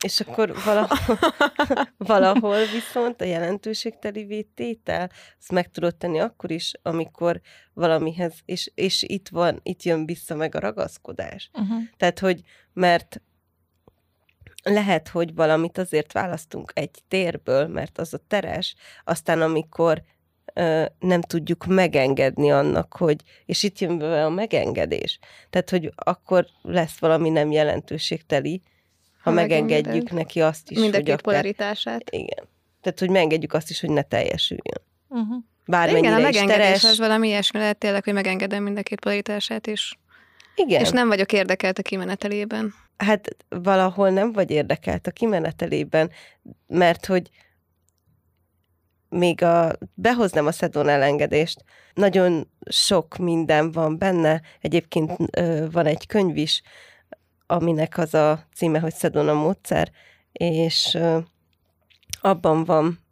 És 0.05 0.21
akkor 0.21 0.55
valahol, 0.65 1.19
valahol 1.99 2.65
viszont 2.65 3.21
a 3.21 3.25
jelentőségteli 3.25 4.49
tétel, 4.55 5.11
azt 5.39 5.53
meg 5.53 5.71
tudod 5.71 5.97
tenni 5.97 6.21
akkor 6.21 6.51
is, 6.51 6.73
amikor 6.83 7.41
valamihez, 7.75 8.35
és, 8.45 8.71
és 8.75 9.03
itt 9.03 9.29
van, 9.29 9.61
itt 9.63 9.83
jön 9.83 10.07
vissza 10.07 10.35
meg 10.35 10.55
a 10.55 10.59
ragaszkodás. 10.59 11.51
Uh-huh. 11.53 11.83
Tehát, 11.97 12.19
hogy 12.19 12.41
mert 12.73 13.21
lehet, 14.63 15.09
hogy 15.09 15.35
valamit 15.35 15.79
azért 15.79 16.13
választunk 16.13 16.73
egy 16.75 17.03
térből, 17.09 17.67
mert 17.67 17.99
az 17.99 18.15
a 18.15 18.21
teres, 18.29 18.75
aztán 19.05 19.43
amikor 19.43 20.03
nem 20.99 21.21
tudjuk 21.21 21.67
megengedni 21.67 22.51
annak, 22.51 22.97
hogy, 22.97 23.23
és 23.45 23.63
itt 23.63 23.79
jön 23.79 23.99
be 23.99 24.25
a 24.25 24.31
megengedés. 24.31 25.19
Tehát, 25.51 25.71
hogy 25.71 25.93
akkor 25.95 26.47
lesz 26.63 26.99
valami 26.99 27.31
nem 27.31 27.51
jelentőségteli, 27.51 28.63
ha, 29.31 29.35
megengedjük 29.35 29.87
megengeded. 29.87 30.13
neki 30.13 30.41
azt 30.41 30.71
is, 30.71 30.79
Mind 30.79 30.95
a 30.95 31.01
két 31.01 31.21
polaritását. 31.21 32.11
igen. 32.11 32.49
Tehát, 32.81 32.99
hogy 32.99 33.11
megengedjük 33.11 33.53
azt 33.53 33.71
is, 33.71 33.81
hogy 33.81 33.91
ne 33.91 34.03
teljesüljön. 34.03 34.83
Uh-huh. 35.09 35.37
Bármennyire 35.67 36.09
Igen, 36.09 36.25
a 36.25 36.29
is 36.29 36.35
megengedés 36.35 36.85
az 36.85 36.99
valami 36.99 37.29
ilyesmi 37.29 37.59
lehet 37.59 37.79
tényleg, 37.79 38.05
hogy 38.05 38.13
megengedem 38.13 38.63
mind 38.63 38.79
a 38.79 38.83
két 38.83 39.01
polaritását 39.01 39.67
is. 39.67 39.99
Igen. 40.55 40.81
És 40.81 40.91
nem 40.91 41.09
vagyok 41.09 41.33
érdekelt 41.33 41.79
a 41.79 41.83
kimenetelében. 41.83 42.75
Hát 42.97 43.37
valahol 43.49 44.11
nem 44.11 44.33
vagy 44.33 44.51
érdekelt 44.51 45.07
a 45.07 45.11
kimenetelében, 45.11 46.11
mert 46.67 47.07
hogy 47.07 47.31
még 49.09 49.43
a, 49.43 49.73
behoznám 49.95 50.47
a 50.47 50.53
szedon 50.53 50.89
elengedést, 50.89 51.65
nagyon 51.95 52.51
sok 52.71 53.17
minden 53.17 53.73
van 53.73 53.99
benne, 53.99 54.41
egyébként 54.61 55.13
ö, 55.31 55.67
van 55.71 55.87
egy 55.87 56.07
könyv 56.07 56.37
is, 56.37 56.63
aminek 57.47 57.99
az 57.99 58.15
a 58.15 58.47
címe, 58.55 58.79
hogy 58.79 58.95
Szedon 58.95 59.29
a 59.29 59.35
módszer, 59.35 59.91
és 60.33 60.99
abban 62.21 62.65
van 62.65 63.05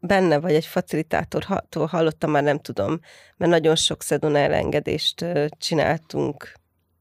benne, 0.00 0.38
vagy 0.38 0.54
egy 0.54 0.66
facilitátortól 0.66 1.86
hallottam, 1.86 2.30
már 2.30 2.42
nem 2.42 2.58
tudom, 2.58 3.00
mert 3.36 3.50
nagyon 3.50 3.76
sok 3.76 4.02
szedon 4.02 4.36
elengedést 4.36 5.24
csináltunk 5.58 6.52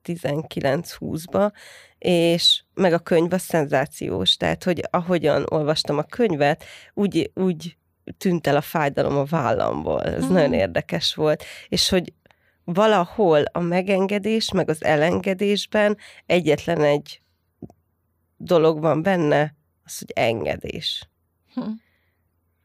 19-20-ba, 0.04 1.52
és 1.98 2.64
meg 2.74 2.94
a 2.94 3.00
könyv 3.00 3.34
a 3.34 3.38
szenzációs, 3.38 4.38
tehát, 4.38 4.64
hogy 4.64 4.88
ahogyan 4.90 5.46
olvastam 5.50 5.98
a 5.98 6.04
könyvet, 6.04 6.64
úgy, 6.94 7.32
úgy 7.34 7.78
tűnt 8.18 8.48
el 8.48 8.56
a 8.56 8.62
fájdalom 8.62 9.18
a 9.18 9.24
vállamból. 9.24 10.02
Ez 10.04 10.24
Mhm. 10.24 10.34
nagyon 10.34 10.54
érdekes 10.54 11.16
volt. 11.16 11.44
És 11.68 11.90
hogy 11.90 12.14
valahol 12.64 13.44
a 13.52 13.60
megengedés, 13.60 14.52
meg 14.52 14.70
az 14.70 14.84
elengedésben 14.84 15.98
egyetlen 16.26 16.82
egy 16.82 17.22
dolog 18.38 18.80
van 18.82 19.02
benne, 19.02 19.56
az, 19.86 20.00
hogy 20.00 20.12
engedés. 20.16 21.10
Hm. 21.54 21.62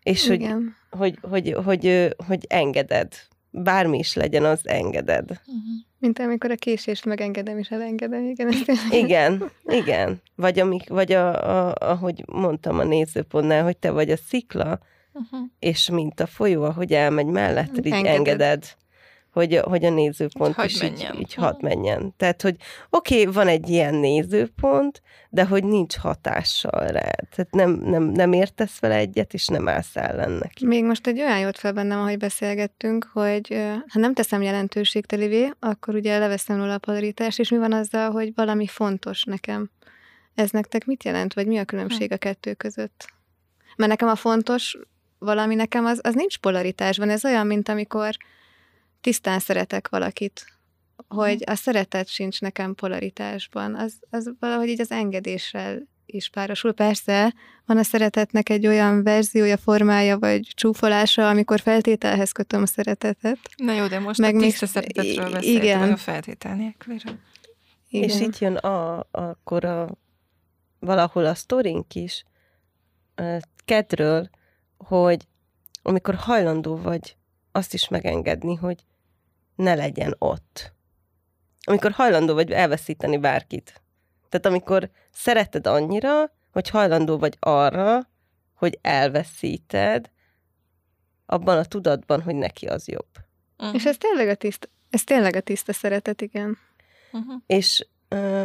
És 0.02 0.26
hogy, 0.26 0.40
Igen. 0.40 0.76
hogy, 0.90 1.19
hogy, 1.23 1.52
hogy, 1.64 1.64
hogy, 1.64 2.14
hogy 2.26 2.45
engeded. 2.49 3.14
Bármi 3.50 3.99
is 3.99 4.14
legyen, 4.14 4.45
az 4.45 4.69
engeded. 4.69 5.31
Uh-huh. 5.31 5.62
Mint 5.99 6.19
amikor 6.19 6.50
a 6.50 6.55
késést 6.55 7.05
megengedem 7.05 7.59
és 7.59 7.71
elengedem. 7.71 8.25
Igen, 8.25 8.49
ezt 8.49 8.93
Igen, 8.93 9.50
igen. 9.64 10.23
Vagy, 10.35 10.59
amik, 10.59 10.88
vagy 10.88 11.12
a, 11.12 11.28
a, 11.69 11.75
ahogy 11.78 12.25
mondtam 12.26 12.78
a 12.78 12.85
nézőpontnál, 12.85 13.62
hogy 13.62 13.76
te 13.76 13.90
vagy 13.90 14.11
a 14.11 14.17
szikla, 14.17 14.78
Uh-huh. 15.12 15.40
és 15.59 15.90
mint 15.90 16.21
a 16.21 16.26
folyó, 16.26 16.62
ahogy 16.62 16.93
elmegy 16.93 17.26
melletted, 17.26 17.87
így 17.87 17.93
Engeded. 17.93 18.17
engeded, 18.17 18.64
hogy, 19.32 19.56
hogy 19.56 19.85
a 19.85 19.90
nézőpont 19.90 20.54
Hadd 20.54 20.66
is 20.66 20.80
menjen. 20.80 21.14
így, 21.14 21.20
így 21.20 21.35
hadd 21.35 21.56
menjen. 21.61 22.14
Tehát, 22.16 22.42
hogy 22.42 22.56
oké, 22.90 23.20
okay, 23.20 23.32
van 23.32 23.49
egy 23.49 23.68
ilyen 23.68 23.94
nézőpont, 23.94 25.02
de 25.30 25.44
hogy 25.44 25.64
nincs 25.64 25.97
hatással 25.97 26.87
rá. 26.87 27.11
Tehát 27.30 27.49
nem, 27.50 27.70
nem, 27.70 28.02
nem 28.02 28.32
értesz 28.32 28.78
vele 28.78 28.94
egyet, 28.94 29.35
és 29.35 29.47
nem 29.47 29.68
állsz 29.68 29.97
ellen 29.97 30.30
neki. 30.30 30.66
Még 30.66 30.85
most 30.85 31.06
egy 31.06 31.20
olyan 31.20 31.38
jót 31.38 31.58
fel 31.58 31.73
bennem, 31.73 31.99
ahogy 31.99 32.18
beszélgettünk, 32.18 33.11
hogy 33.12 33.49
ha 33.88 33.99
nem 33.99 34.14
teszem 34.14 34.42
jelentőségtelivé, 34.42 35.50
akkor 35.58 35.94
ugye 35.94 36.18
leveszem 36.18 36.56
róla 36.56 36.75
a 36.75 36.78
polaritást, 36.78 37.38
és 37.38 37.50
mi 37.50 37.58
van 37.58 37.73
azzal, 37.73 38.11
hogy 38.11 38.35
valami 38.35 38.66
fontos 38.66 39.25
nekem. 39.25 39.70
Ez 40.35 40.50
nektek 40.50 40.87
mit 40.87 41.04
jelent, 41.04 41.35
vagy 41.35 41.47
mi 41.47 41.58
a 41.58 41.64
különbség 41.64 42.12
a 42.12 42.16
kettő 42.16 42.54
között? 42.54 43.12
Mert 43.76 43.90
nekem 43.90 44.08
a 44.08 44.14
fontos 44.14 44.78
valami 45.18 45.54
nekem 45.54 45.85
az, 45.85 46.00
az 46.02 46.14
nincs 46.14 46.38
polaritásban. 46.38 47.11
Ez 47.11 47.25
olyan, 47.25 47.47
mint 47.47 47.68
amikor 47.68 48.16
tisztán 49.00 49.38
szeretek 49.38 49.88
valakit, 49.88 50.45
hogy 51.09 51.43
a 51.47 51.55
szeretet 51.55 52.09
sincs 52.09 52.40
nekem 52.40 52.75
polaritásban. 52.75 53.75
Az, 53.75 53.99
az 54.11 54.33
valahogy 54.40 54.69
így 54.69 54.81
az 54.81 54.90
engedéssel 54.90 55.88
is 56.07 56.28
párosul. 56.28 56.73
Persze, 56.73 57.35
van 57.67 57.76
a 57.76 57.83
szeretetnek 57.83 58.49
egy 58.49 58.67
olyan 58.67 59.02
verziója, 59.02 59.57
formája, 59.57 60.19
vagy 60.19 60.52
csúfolása, 60.55 61.28
amikor 61.28 61.61
feltételhez 61.61 62.33
kötöm 62.33 62.62
a 62.62 62.67
szeretetet. 62.67 63.38
Na 63.57 63.73
jó, 63.73 63.87
de 63.87 63.99
most 63.99 64.21
Meg 64.21 64.35
a 64.35 64.38
még- 64.38 64.50
tiszta 64.50 64.67
szeretetről 64.67 65.31
beszéltünk, 65.31 65.62
igen. 65.62 65.81
meg 65.81 65.90
a 65.90 65.97
feltétel 65.97 66.55
nélküliről. 66.55 67.19
Igen. 67.88 68.09
És 68.09 68.21
itt 68.21 68.38
jön 68.38 68.55
a, 68.57 69.07
akkor 69.11 69.64
a, 69.64 69.97
valahol 70.78 71.26
a 71.26 71.35
sztorink 71.35 71.95
is 71.95 72.25
kedről, 73.64 74.31
hogy 74.76 75.26
amikor 75.83 76.14
hajlandó 76.14 76.76
vagy 76.76 77.17
azt 77.59 77.75
is 77.75 77.88
megengedni, 77.88 78.55
hogy 78.55 78.85
ne 79.55 79.75
legyen 79.75 80.15
ott. 80.19 80.73
Amikor 81.65 81.91
hajlandó 81.91 82.35
vagy 82.35 82.50
elveszíteni 82.50 83.19
bárkit. 83.19 83.83
Tehát 84.29 84.47
amikor 84.47 84.91
szereted 85.11 85.67
annyira, 85.67 86.33
hogy 86.53 86.69
hajlandó 86.69 87.19
vagy 87.19 87.37
arra, 87.41 88.09
hogy 88.55 88.79
elveszíted, 88.83 90.11
abban 91.27 91.59
a 91.59 91.65
tudatban, 91.65 92.23
hogy 92.23 92.35
neki 92.35 92.67
az 92.67 92.88
jobb. 92.88 93.09
Uh-huh. 93.59 93.75
És 93.75 93.85
ez 93.87 93.97
tényleg 93.97 94.29
a 94.29 94.35
tiszta, 94.35 94.69
ez 94.91 95.05
tényleg 95.05 95.37
a 95.37 95.41
tiszta 95.41 95.73
szeretet, 95.73 96.21
igen. 96.21 96.59
uh-huh. 97.12 97.43
És, 97.47 97.87
ö, 98.09 98.45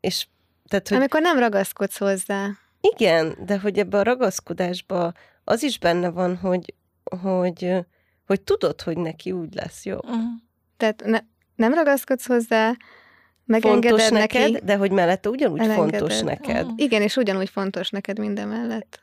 és 0.00 0.26
tehát, 0.68 0.88
hogy 0.88 0.96
Amikor 0.96 1.20
nem 1.20 1.38
ragaszkodsz 1.38 1.98
hozzá. 1.98 2.48
Igen, 2.80 3.36
de 3.44 3.58
hogy 3.58 3.78
ebbe 3.78 3.98
a 3.98 4.02
ragaszkodásba 4.02 5.12
az 5.44 5.62
is 5.62 5.78
benne 5.78 6.10
van, 6.10 6.36
hogy, 6.36 6.74
hogy, 7.22 7.76
hogy 8.26 8.40
tudod, 8.40 8.80
hogy 8.80 8.98
neki 8.98 9.32
úgy 9.32 9.54
lesz 9.54 9.84
jó. 9.84 9.96
Uh-huh. 9.96 10.22
Tehát 10.76 11.02
ne, 11.04 11.18
nem 11.56 11.74
ragaszkodsz 11.74 12.26
hozzá, 12.26 12.76
megengeded 13.44 13.98
Fontos 13.98 14.18
neked, 14.18 14.50
neki. 14.50 14.64
de 14.64 14.76
hogy 14.76 14.90
mellette 14.90 15.28
ugyanúgy 15.28 15.60
Elengeded. 15.60 15.98
fontos 15.98 16.20
neked. 16.20 16.66
Mhm. 16.66 16.74
Igen, 16.76 17.02
és 17.02 17.16
ugyanúgy 17.16 17.48
fontos 17.48 17.90
neked 17.90 18.18
minden 18.18 18.48
mellett. 18.48 19.00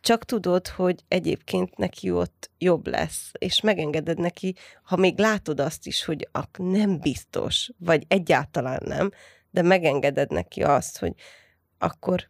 Csak 0.00 0.24
tudod, 0.24 0.68
hogy 0.68 1.04
egyébként 1.08 1.76
neki 1.76 2.10
ott 2.10 2.50
jobb 2.58 2.86
lesz, 2.86 3.30
és 3.38 3.60
megengeded 3.60 4.18
neki, 4.18 4.54
ha 4.82 4.96
még 4.96 5.18
látod 5.18 5.60
azt 5.60 5.86
is, 5.86 6.04
hogy 6.04 6.28
ak 6.32 6.58
nem 6.58 6.98
biztos, 7.00 7.70
vagy 7.78 8.04
egyáltalán 8.08 8.82
nem, 8.84 9.10
de 9.50 9.62
megengeded 9.62 10.30
neki 10.30 10.62
azt, 10.62 10.98
hogy 10.98 11.12
akkor 11.78 12.28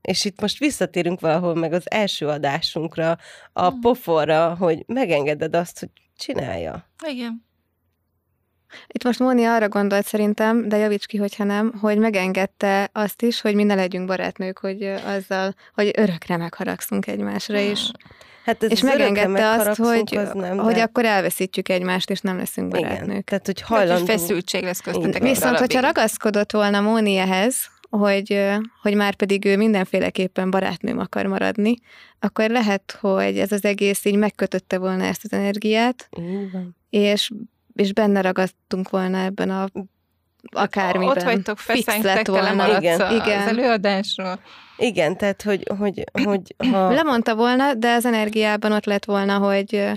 és 0.00 0.24
itt 0.24 0.40
most 0.40 0.58
visszatérünk 0.58 1.20
valahol 1.20 1.54
meg 1.54 1.72
az 1.72 1.90
első 1.90 2.26
adásunkra, 2.26 3.18
a 3.52 3.70
Mhm. 3.70 3.80
pofonra, 3.80 4.54
hogy 4.58 4.84
megengeded 4.86 5.54
azt, 5.54 5.78
hogy 5.78 5.88
csinálja. 6.16 6.88
Igen. 7.06 7.46
Itt 8.86 9.04
most 9.04 9.18
Móni 9.18 9.44
arra 9.44 9.68
gondolt 9.68 10.06
szerintem, 10.06 10.68
de 10.68 10.76
javíts 10.76 11.06
ki, 11.06 11.16
hogyha 11.16 11.44
nem, 11.44 11.72
hogy 11.80 11.98
megengedte 11.98 12.90
azt 12.92 13.22
is, 13.22 13.40
hogy 13.40 13.54
mi 13.54 13.62
ne 13.62 13.74
legyünk 13.74 14.06
barátnők, 14.06 14.58
hogy 14.58 14.82
azzal, 14.82 15.54
hogy 15.74 15.90
örökre 15.96 16.36
megharagszunk 16.36 17.06
egymásra 17.06 17.58
is. 17.58 17.90
Hát 18.44 18.62
ez 18.62 18.70
és 18.70 18.82
megengedte 18.82 19.48
azt, 19.50 19.78
hogy, 19.80 20.16
az 20.16 20.30
nem, 20.34 20.58
hogy 20.58 20.74
de... 20.74 20.82
akkor 20.82 21.04
elveszítjük 21.04 21.68
egymást, 21.68 22.10
és 22.10 22.20
nem 22.20 22.36
leszünk 22.36 22.76
Igen, 22.76 22.88
barátnők. 22.88 23.24
tehát 23.24 23.46
hogy 23.46 23.60
Hajlandó. 23.60 23.92
hajlandó... 23.92 24.12
Hogy 24.12 24.20
feszültség 24.20 24.62
lesz 24.62 24.80
köztetek. 24.80 25.14
Igen. 25.22 25.28
Viszont, 25.32 25.58
hogyha 25.58 25.80
ragaszkodott 25.80 26.52
volna 26.52 26.80
Móni 26.80 27.16
ehhez, 27.16 27.56
hogy, 27.90 28.44
hogy 28.82 28.94
már 28.94 29.14
pedig 29.14 29.44
ő 29.44 29.56
mindenféleképpen 29.56 30.50
barátnőm 30.50 30.98
akar 30.98 31.26
maradni, 31.26 31.74
akkor 32.18 32.50
lehet, 32.50 32.98
hogy 33.00 33.38
ez 33.38 33.52
az 33.52 33.64
egész 33.64 34.04
így 34.04 34.16
megkötötte 34.16 34.78
volna 34.78 35.04
ezt 35.04 35.24
az 35.24 35.32
energiát, 35.32 36.08
és, 36.90 37.30
és 37.74 37.92
benne 37.92 38.20
ragadtunk 38.20 38.90
volna 38.90 39.18
ebben 39.18 39.50
a 39.50 39.66
akármiben. 40.50 41.08
Ott 41.08 41.22
vagytok, 41.22 41.58
volna. 42.28 42.44
lemaradsz 42.48 42.78
Igen. 42.82 43.00
a- 43.00 43.14
Igen. 43.14 43.40
az 43.42 43.46
előadásról. 43.48 44.40
Igen, 44.76 45.16
tehát 45.16 45.42
hogy, 45.42 45.70
hogy, 45.78 46.04
hogy 46.24 46.54
ha, 46.70 46.90
Lemondta 46.90 47.34
volna, 47.34 47.74
de 47.74 47.92
az 47.92 48.04
energiában 48.06 48.72
ott 48.72 48.84
lett 48.84 49.04
volna, 49.04 49.38
hogy, 49.38 49.74
ö, 49.74 49.90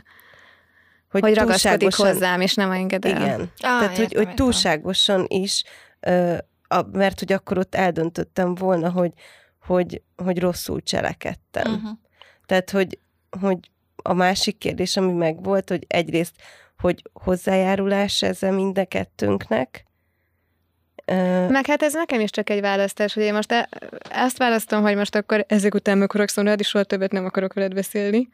hogy 1.12 1.22
ragaszkodik 1.36 1.78
túlságosan- 1.80 2.08
hozzám, 2.14 2.42
és 2.42 2.54
nem 2.54 2.72
enged 2.72 3.06
el. 3.06 3.12
Igen, 3.22 3.40
Ah, 3.42 3.48
tehát 3.58 3.82
hogy, 3.90 3.90
értem, 4.00 4.08
hogy 4.18 4.18
értem. 4.18 4.36
túlságosan 4.36 5.26
is, 5.28 5.64
ö, 6.00 6.36
a, 6.72 6.86
mert 6.92 7.20
hogy 7.20 7.34
akkor 7.34 7.58
ott 7.58 7.76
eldöntöttem 7.76 8.56
volna, 8.56 8.90
hogy, 8.90 9.14
hogy, 9.66 10.02
hogy 10.16 10.40
rosszul 10.40 10.82
cselekedtem. 10.82 11.74
Uh-huh. 11.74 11.92
Tehát, 12.46 12.70
hogy, 12.70 13.00
hogy, 13.40 13.60
a 14.04 14.14
másik 14.14 14.58
kérdés, 14.58 14.98
ami 14.98 15.12
meg 15.12 15.44
volt, 15.44 15.70
hogy 15.70 15.86
egyrészt, 15.88 16.36
hogy 16.78 17.02
hozzájárulás 17.14 18.22
ez 18.22 18.44
a 18.44 18.52
mind 18.52 18.78
a 18.78 18.86
kettőnknek, 18.86 19.86
meg 21.50 21.66
hát 21.66 21.82
ez 21.82 21.94
nekem 21.94 22.20
is 22.20 22.30
csak 22.30 22.50
egy 22.50 22.62
választás, 22.62 23.14
hogy 23.14 23.24
én 23.24 23.34
most 23.34 23.52
e- 23.52 23.70
ezt 24.10 24.38
választom, 24.38 24.82
hogy 24.82 24.96
most 24.96 25.16
akkor 25.16 25.46
ezek 25.48 25.74
után 25.74 25.98
meg 25.98 26.08
akarok 26.08 26.30
szólni, 26.30 26.56
és 26.58 26.68
soha 26.68 26.84
többet 26.84 27.12
nem 27.12 27.26
akarok 27.26 27.54
veled 27.54 27.74
beszélni. 27.74 28.30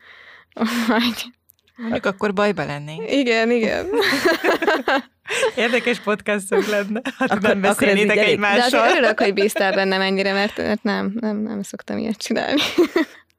Vagy... 0.88 1.32
Mondjuk 1.77 2.05
akkor 2.05 2.34
bajba 2.34 2.65
lennénk. 2.65 3.12
Igen, 3.12 3.51
igen. 3.51 3.86
Érdekes 5.55 6.00
podcastok 6.00 6.67
lenne, 6.67 7.01
hát 7.17 7.31
akkor, 7.31 7.41
nem 7.41 7.62
beszélnétek 7.62 8.17
egymással. 8.17 8.69
De 8.69 8.77
azért 8.77 8.98
örülök, 8.98 9.19
hogy 9.19 9.34
bíztál 9.34 9.74
bennem 9.74 10.01
ennyire, 10.01 10.34
mert, 10.34 10.57
mert 10.57 10.84
nem, 10.84 11.13
nem, 11.19 11.38
nem 11.38 11.62
szoktam 11.62 11.98
ilyet 11.98 12.17
csinálni. 12.17 12.62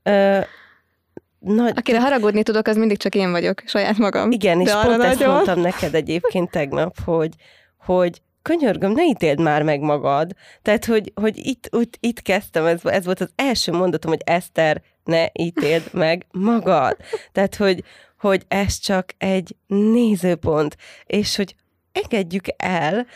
Ö, 0.02 0.38
nagy, 1.38 1.72
Akire 1.76 2.00
haragudni 2.00 2.42
tudok, 2.42 2.66
az 2.66 2.76
mindig 2.76 2.98
csak 2.98 3.14
én 3.14 3.30
vagyok, 3.30 3.62
saját 3.66 3.98
magam. 3.98 4.30
Igen, 4.30 4.60
és 4.60 4.70
pont 4.82 5.02
ezt 5.02 5.26
mondtam 5.26 5.60
neked 5.60 5.94
egyébként 5.94 6.50
tegnap, 6.50 6.96
hogy, 7.04 7.32
hogy 7.78 8.22
könyörgöm, 8.42 8.92
ne 8.92 9.04
ítéld 9.04 9.40
már 9.40 9.62
meg 9.62 9.80
magad. 9.80 10.32
Tehát, 10.62 10.84
hogy, 10.84 11.12
hogy 11.14 11.36
itt, 11.36 11.68
itt, 11.78 11.96
itt 12.00 12.22
kezdtem, 12.22 12.66
ez, 12.66 12.80
ez 12.84 13.04
volt 13.04 13.20
az 13.20 13.32
első 13.34 13.72
mondatom, 13.72 14.10
hogy 14.10 14.22
Eszter, 14.24 14.82
ne 15.04 15.26
ítéld 15.32 15.82
meg 15.92 16.26
magad. 16.30 16.96
Tehát, 17.32 17.54
hogy, 17.56 17.84
hogy 18.18 18.44
ez 18.48 18.78
csak 18.78 19.14
egy 19.18 19.56
nézőpont, 19.66 20.76
és 21.06 21.36
hogy 21.36 21.54
engedjük 21.92 22.44
el, 22.56 23.06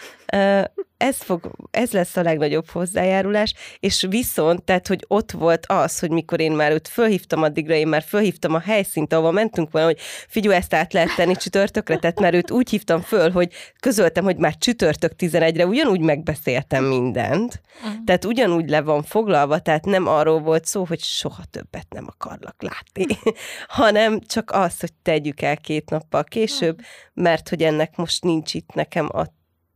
ez, 1.02 1.16
fog, 1.16 1.50
ez 1.70 1.92
lesz 1.92 2.16
a 2.16 2.22
legnagyobb 2.22 2.68
hozzájárulás, 2.68 3.54
és 3.80 4.06
viszont, 4.08 4.62
tehát, 4.62 4.86
hogy 4.86 5.04
ott 5.08 5.32
volt 5.32 5.66
az, 5.66 5.98
hogy 5.98 6.10
mikor 6.10 6.40
én 6.40 6.52
már 6.52 6.72
őt 6.72 6.88
fölhívtam 6.88 7.42
addigra, 7.42 7.74
én 7.74 7.88
már 7.88 8.02
fölhívtam 8.02 8.54
a 8.54 8.58
helyszínt, 8.58 9.12
ahova 9.12 9.30
mentünk 9.30 9.70
volna, 9.70 9.86
hogy 9.86 9.98
figyú, 10.28 10.50
ezt 10.50 10.74
át 10.74 10.92
lehet 10.92 11.14
tenni 11.16 11.36
csütörtökre, 11.36 11.96
tehát 11.96 12.20
mert 12.20 12.34
őt 12.34 12.50
úgy 12.50 12.70
hívtam 12.70 13.00
föl, 13.00 13.30
hogy 13.30 13.52
közöltem, 13.80 14.24
hogy 14.24 14.36
már 14.36 14.56
csütörtök 14.56 15.12
11-re 15.18 15.66
ugyanúgy 15.66 16.00
megbeszéltem 16.00 16.84
mindent, 16.84 17.60
uh-huh. 17.84 18.04
tehát 18.04 18.24
ugyanúgy 18.24 18.68
le 18.68 18.80
van 18.80 19.02
foglalva, 19.02 19.58
tehát 19.58 19.84
nem 19.84 20.06
arról 20.06 20.40
volt 20.40 20.64
szó, 20.64 20.84
hogy 20.84 21.00
soha 21.00 21.42
többet 21.50 21.86
nem 21.88 22.04
akarlak 22.08 22.62
látni, 22.62 23.06
hanem 23.78 24.20
csak 24.20 24.50
az, 24.50 24.80
hogy 24.80 24.92
tegyük 25.02 25.40
el 25.40 25.56
két 25.56 25.90
nappal 25.90 26.24
később, 26.24 26.80
mert 27.14 27.48
hogy 27.48 27.62
ennek 27.62 27.96
most 27.96 28.24
nincs 28.24 28.54
itt 28.54 28.74
nekem 28.74 29.08
a 29.12 29.26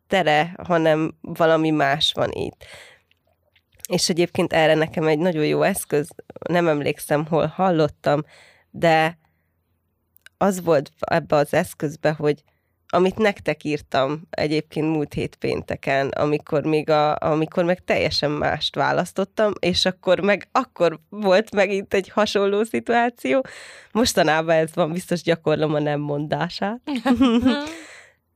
tere, 0.06 0.54
hanem 0.62 1.14
valami 1.20 1.70
más 1.70 2.12
van 2.12 2.30
itt. 2.32 2.64
És 3.88 4.08
egyébként 4.08 4.52
erre 4.52 4.75
nekem 4.75 5.06
egy 5.06 5.18
nagyon 5.18 5.44
jó 5.44 5.62
eszköz, 5.62 6.08
nem 6.48 6.68
emlékszem, 6.68 7.26
hol 7.26 7.46
hallottam, 7.46 8.25
de 8.70 9.18
az 10.38 10.62
volt 10.62 10.90
ebbe 11.00 11.36
az 11.36 11.54
eszközbe, 11.54 12.12
hogy 12.12 12.42
amit 12.88 13.18
nektek 13.18 13.64
írtam 13.64 14.22
egyébként 14.30 14.86
múlt 14.86 15.12
hét 15.12 15.36
pénteken, 15.36 16.08
amikor 16.08 16.64
még 16.64 16.90
a, 16.90 17.16
amikor 17.16 17.64
meg 17.64 17.84
teljesen 17.84 18.30
mást 18.30 18.75
választottam, 18.75 19.52
és 19.58 19.84
akkor 19.84 20.20
meg 20.20 20.48
akkor 20.52 21.00
volt 21.08 21.54
megint 21.54 21.94
egy 21.94 22.08
hasonló 22.08 22.64
szituáció. 22.64 23.44
Mostanában 23.92 24.54
ez 24.54 24.75
van, 24.75 24.92
biztos 24.92 25.22
gyakorlom 25.22 25.75
a 25.75 25.78
nem 25.78 26.00
mondását. 26.00 26.80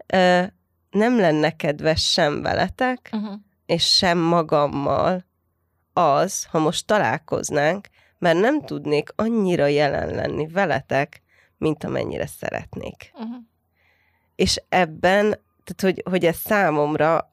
nem 0.91 1.19
lenne 1.19 1.57
kedves 1.57 2.11
sem 2.11 2.43
veletek, 2.43 3.11
uh-huh. 3.13 3.35
és 3.67 3.95
sem 3.97 4.19
magammal 4.19 5.25
az, 5.93 6.45
ha 6.45 6.59
most 6.59 6.87
találkoznánk, 6.87 7.89
mert 8.19 8.39
nem 8.41 8.61
tudnék 8.61 9.13
annyira 9.17 9.67
jelen 9.67 10.15
lenni 10.15 10.47
veletek, 10.47 11.23
mint 11.59 11.85
amennyire 11.85 12.27
szeretnék. 12.27 13.11
Uh-huh. 13.15 13.37
És 14.35 14.63
ebben, 14.69 15.23
tehát 15.65 15.81
hogy, 15.81 16.03
hogy 16.11 16.25
ez 16.25 16.37
számomra 16.37 17.30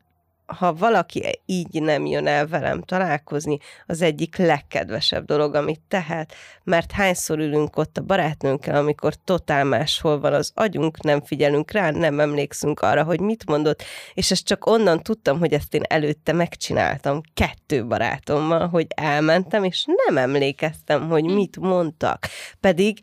ha 0.48 0.74
valaki 0.74 1.42
így 1.46 1.82
nem 1.82 2.06
jön 2.06 2.27
el 2.27 2.48
velem 2.48 2.82
találkozni, 2.82 3.57
az 3.86 4.01
egyik 4.01 4.36
legkedvesebb 4.36 5.25
dolog, 5.25 5.55
amit 5.55 5.81
tehet, 5.88 6.33
mert 6.64 6.92
hányszor 6.92 7.40
ülünk 7.40 7.77
ott 7.77 7.98
a 7.98 8.01
barátnőnkkel, 8.01 8.75
amikor 8.75 9.14
totál 9.24 9.64
máshol 9.64 10.20
van 10.20 10.33
az 10.33 10.51
agyunk, 10.55 11.03
nem 11.03 11.22
figyelünk 11.22 11.72
rá, 11.72 11.92
nem 11.92 12.20
emlékszünk 12.20 12.79
arra, 12.79 13.03
hogy 13.03 13.20
mit 13.20 13.46
mondott, 13.46 13.83
és 14.14 14.31
ezt 14.31 14.46
csak 14.46 14.66
onnan 14.66 15.03
tudtam, 15.03 15.40
hogy 15.40 15.53
ezt 15.53 15.74
én 15.74 15.83
előtte 15.88 16.33
megcsináltam 16.33 17.22
kettő 17.33 17.86
barátommal, 17.86 18.68
hogy 18.68 18.88
elmentem, 18.96 19.64
és 19.64 19.86
nem 20.05 20.18
emlékeztem, 20.18 21.10
hogy 21.10 21.25
hm. 21.25 21.33
mit 21.33 21.57
mondtak. 21.60 22.27
Pedig, 22.60 23.00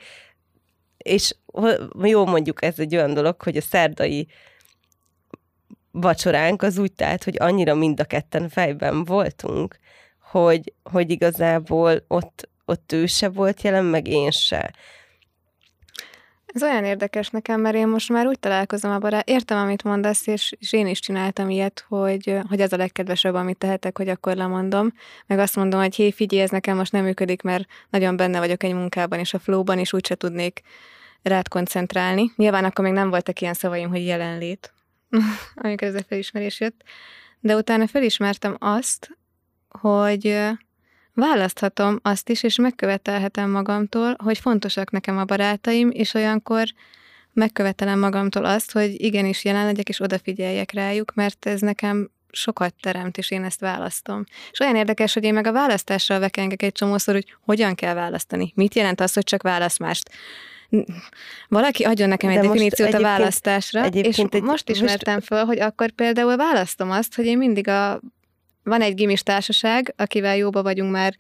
és 0.96 1.35
jó 2.02 2.26
mondjuk 2.26 2.64
ez 2.64 2.78
egy 2.78 2.96
olyan 2.96 3.14
dolog, 3.14 3.42
hogy 3.42 3.57
a 3.57 3.61
szerdai 3.61 4.28
vacsoránk 6.00 6.62
az 6.62 6.78
úgy 6.78 6.92
telt, 6.92 7.24
hogy 7.24 7.37
annyira 7.38 7.74
mind 7.74 8.00
a 8.00 8.04
ketten 8.04 8.48
fejben 8.48 9.04
voltunk, 9.04 9.78
hogy, 10.30 10.72
hogy 10.83 11.11
igazából 11.11 12.04
ott, 12.09 12.48
ott 12.64 12.92
ő 12.92 13.07
se 13.07 13.28
volt 13.28 13.62
jelen, 13.62 13.85
meg 13.85 14.07
én 14.09 14.30
se. 14.30 14.74
Ez 16.46 16.62
olyan 16.62 16.85
érdekes 16.85 17.28
nekem, 17.28 17.61
mert 17.61 17.74
én 17.74 17.88
most 17.88 18.09
már 18.09 18.26
úgy 18.26 18.38
találkozom 18.38 18.90
a 18.90 18.98
barát, 18.98 19.28
értem, 19.28 19.59
amit 19.59 19.85
mondasz, 19.85 20.26
és, 20.26 20.54
és 20.59 20.72
én 20.72 20.87
is 20.87 21.00
csináltam 21.00 21.50
ilyet, 21.50 21.85
hogy, 21.88 22.38
hogy 22.48 22.61
ez 22.61 22.72
a 22.72 22.76
legkedvesebb, 22.76 23.35
amit 23.35 23.59
tehetek, 23.59 23.96
hogy 23.96 24.09
akkor 24.09 24.37
lemondom, 24.37 24.92
meg 25.26 25.38
azt 25.38 25.57
mondom, 25.57 25.80
hogy 25.80 25.94
hé, 25.94 26.11
figyelj, 26.11 26.42
ez 26.42 26.50
nekem 26.50 26.76
most 26.76 26.92
nem 26.92 27.04
működik, 27.04 27.42
mert 27.42 27.66
nagyon 27.90 28.16
benne 28.16 28.38
vagyok 28.38 28.62
egy 28.62 28.74
munkában 28.74 29.18
és 29.18 29.35
a 29.35 29.38
flowban, 29.38 29.78
és 29.78 29.92
úgyse 29.92 30.14
tudnék 30.14 30.62
rád 31.22 31.48
koncentrálni. 31.48 32.33
Nyilván 32.37 32.64
akkor 32.64 32.85
még 32.85 32.94
nem 32.94 33.11
voltak 33.11 33.40
ilyen 33.40 33.54
szavaim, 33.54 33.88
hogy 33.88 34.04
jelenlét, 34.07 34.73
amikor 35.55 35.88
ez 35.88 35.94
a 35.94 36.05
felismerés 36.09 36.61
jött, 36.61 36.83
de 37.40 37.57
utána 37.57 37.87
felismertem 37.87 38.57
azt, 38.59 39.18
hogy 39.68 40.40
választhatom 41.14 41.98
azt 42.03 42.29
is, 42.29 42.42
és 42.42 42.57
megkövetelhetem 42.57 43.50
magamtól, 43.50 44.16
hogy 44.22 44.38
fontosak 44.38 44.90
nekem 44.90 45.18
a 45.18 45.24
barátaim, 45.24 45.90
és 45.92 46.14
olyankor 46.14 46.64
megkövetelem 47.33 47.98
magamtól 47.98 48.44
azt, 48.44 48.72
hogy 48.72 49.03
igenis 49.03 49.44
jelen 49.44 49.64
legyek, 49.64 49.88
és 49.88 50.00
odafigyeljek 50.00 50.72
rájuk, 50.72 51.14
mert 51.14 51.46
ez 51.46 51.61
nekem 51.61 52.11
sokat 52.31 52.74
teremt, 52.81 53.18
és 53.18 53.31
én 53.31 53.44
ezt 53.44 53.61
választom. 53.61 54.24
És 54.50 54.61
olyan 54.61 54.77
érdekes, 54.77 55.14
hogy 55.14 55.24
én 55.24 55.35
meg 55.35 55.46
a 55.46 55.53
választással 55.53 56.18
vekengek 56.18 56.62
egy 56.62 56.72
csomószor, 56.72 57.14
hogy 57.14 57.37
hogyan 57.40 57.74
kell 57.74 57.94
választani. 57.94 58.53
Mit 58.55 58.74
jelent 58.74 59.00
az, 59.00 59.12
hogy 59.12 59.24
csak 59.24 59.42
válasz 59.42 59.79
mást? 59.79 60.11
Valaki 61.48 61.84
adjon 61.84 62.08
nekem 62.08 62.30
egy 62.30 62.37
De 62.37 62.42
definíciót 62.42 62.94
a 62.94 63.00
választásra, 63.00 63.87
és 63.87 64.18
egy, 64.18 64.42
most 64.42 64.68
ismertem 64.70 65.14
most... 65.14 65.26
föl, 65.26 65.44
hogy 65.44 65.60
akkor 65.60 65.90
például 65.90 66.37
választom 66.37 66.90
azt, 66.90 67.14
hogy 67.14 67.26
én 67.26 67.38
mindig 67.38 67.68
a... 67.68 68.00
Van 68.62 68.80
egy 68.80 68.94
gimis 68.94 69.22
társaság, 69.22 69.94
akivel 69.96 70.37
jóba 70.37 70.62
vagyunk 70.62 70.92
már, 70.92 71.16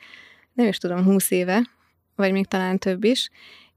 nem 0.52 0.66
is 0.66 0.78
tudom, 0.78 1.04
húsz 1.04 1.30
éve, 1.30 1.70
vagy 2.16 2.32
még 2.32 2.46
talán 2.46 2.78
több 2.78 3.04
is, 3.04 3.30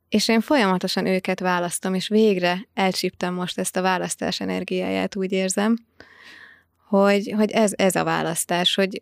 és 0.10 0.28
én 0.28 0.42
folyamatosan 0.42 1.06
őket 1.06 1.40
választom, 1.40 1.94
és 1.94 2.08
végre 2.08 2.68
elcsíptem 2.74 3.34
most 3.34 3.60
ezt 3.60 3.78
a 3.78 3.82
választás 3.82 4.40
energiáját, 4.40 5.16
úgy 5.16 5.32
érzem, 5.32 5.78
hogy, 6.88 7.34
hogy 7.36 7.52
ez, 7.52 7.72
ez 7.76 7.96
a 7.96 8.04
választás, 8.04 8.76
hogy 8.76 9.02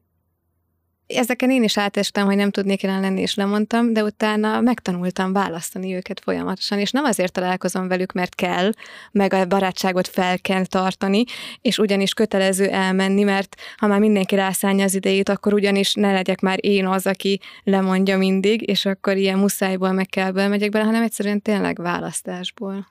Ezeken 1.07 1.51
én 1.51 1.63
is 1.63 1.77
átestem, 1.77 2.25
hogy 2.25 2.35
nem 2.35 2.49
tudnék 2.49 2.81
jelen 2.81 3.01
lenni, 3.01 3.21
és 3.21 3.35
lemondtam, 3.35 3.93
de 3.93 4.03
utána 4.03 4.61
megtanultam 4.61 5.33
választani 5.33 5.95
őket 5.95 6.19
folyamatosan, 6.19 6.79
és 6.79 6.91
nem 6.91 7.03
azért 7.03 7.31
találkozom 7.31 7.87
velük, 7.87 8.11
mert 8.11 8.35
kell, 8.35 8.71
meg 9.11 9.33
a 9.33 9.45
barátságot 9.45 10.07
fel 10.07 10.39
kell 10.39 10.65
tartani, 10.65 11.23
és 11.61 11.77
ugyanis 11.77 12.13
kötelező 12.13 12.69
elmenni, 12.69 13.23
mert 13.23 13.55
ha 13.77 13.87
már 13.87 13.99
mindenki 13.99 14.35
rászánja 14.35 14.83
az 14.83 14.95
idejét, 14.95 15.29
akkor 15.29 15.53
ugyanis 15.53 15.93
ne 15.93 16.11
legyek 16.11 16.41
már 16.41 16.57
én 16.61 16.87
az, 16.87 17.07
aki 17.07 17.39
lemondja 17.63 18.17
mindig, 18.17 18.69
és 18.69 18.85
akkor 18.85 19.17
ilyen 19.17 19.39
muszájból 19.39 19.91
meg 19.91 20.05
kell 20.05 20.31
belmegyek 20.31 20.69
bele, 20.69 20.85
hanem 20.85 21.03
egyszerűen 21.03 21.41
tényleg 21.41 21.81
választásból. 21.81 22.87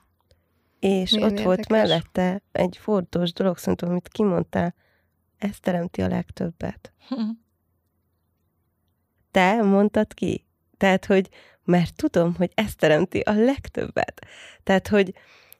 És 0.79 1.11
Milyen 1.11 1.27
ott 1.27 1.37
érdekes. 1.39 1.45
volt 1.45 1.69
mellette 1.69 2.41
egy 2.51 2.77
fontos 2.81 3.33
dolog, 3.33 3.57
szerintem, 3.57 3.89
amit 3.89 4.07
kimondtál, 4.07 4.75
ez 5.37 5.55
teremti 5.61 6.01
a 6.01 6.07
legtöbbet. 6.07 6.93
te 9.35 9.61
mondtad 9.61 10.13
ki. 10.13 10.45
Tehát, 10.77 11.05
hogy 11.05 11.29
mert 11.63 11.95
tudom, 11.95 12.35
hogy 12.35 12.51
ez 12.53 12.75
teremti 12.75 13.19
a 13.19 13.31
legtöbbet. 13.31 14.25
Tehát, 14.63 14.87
hogy, 14.87 15.13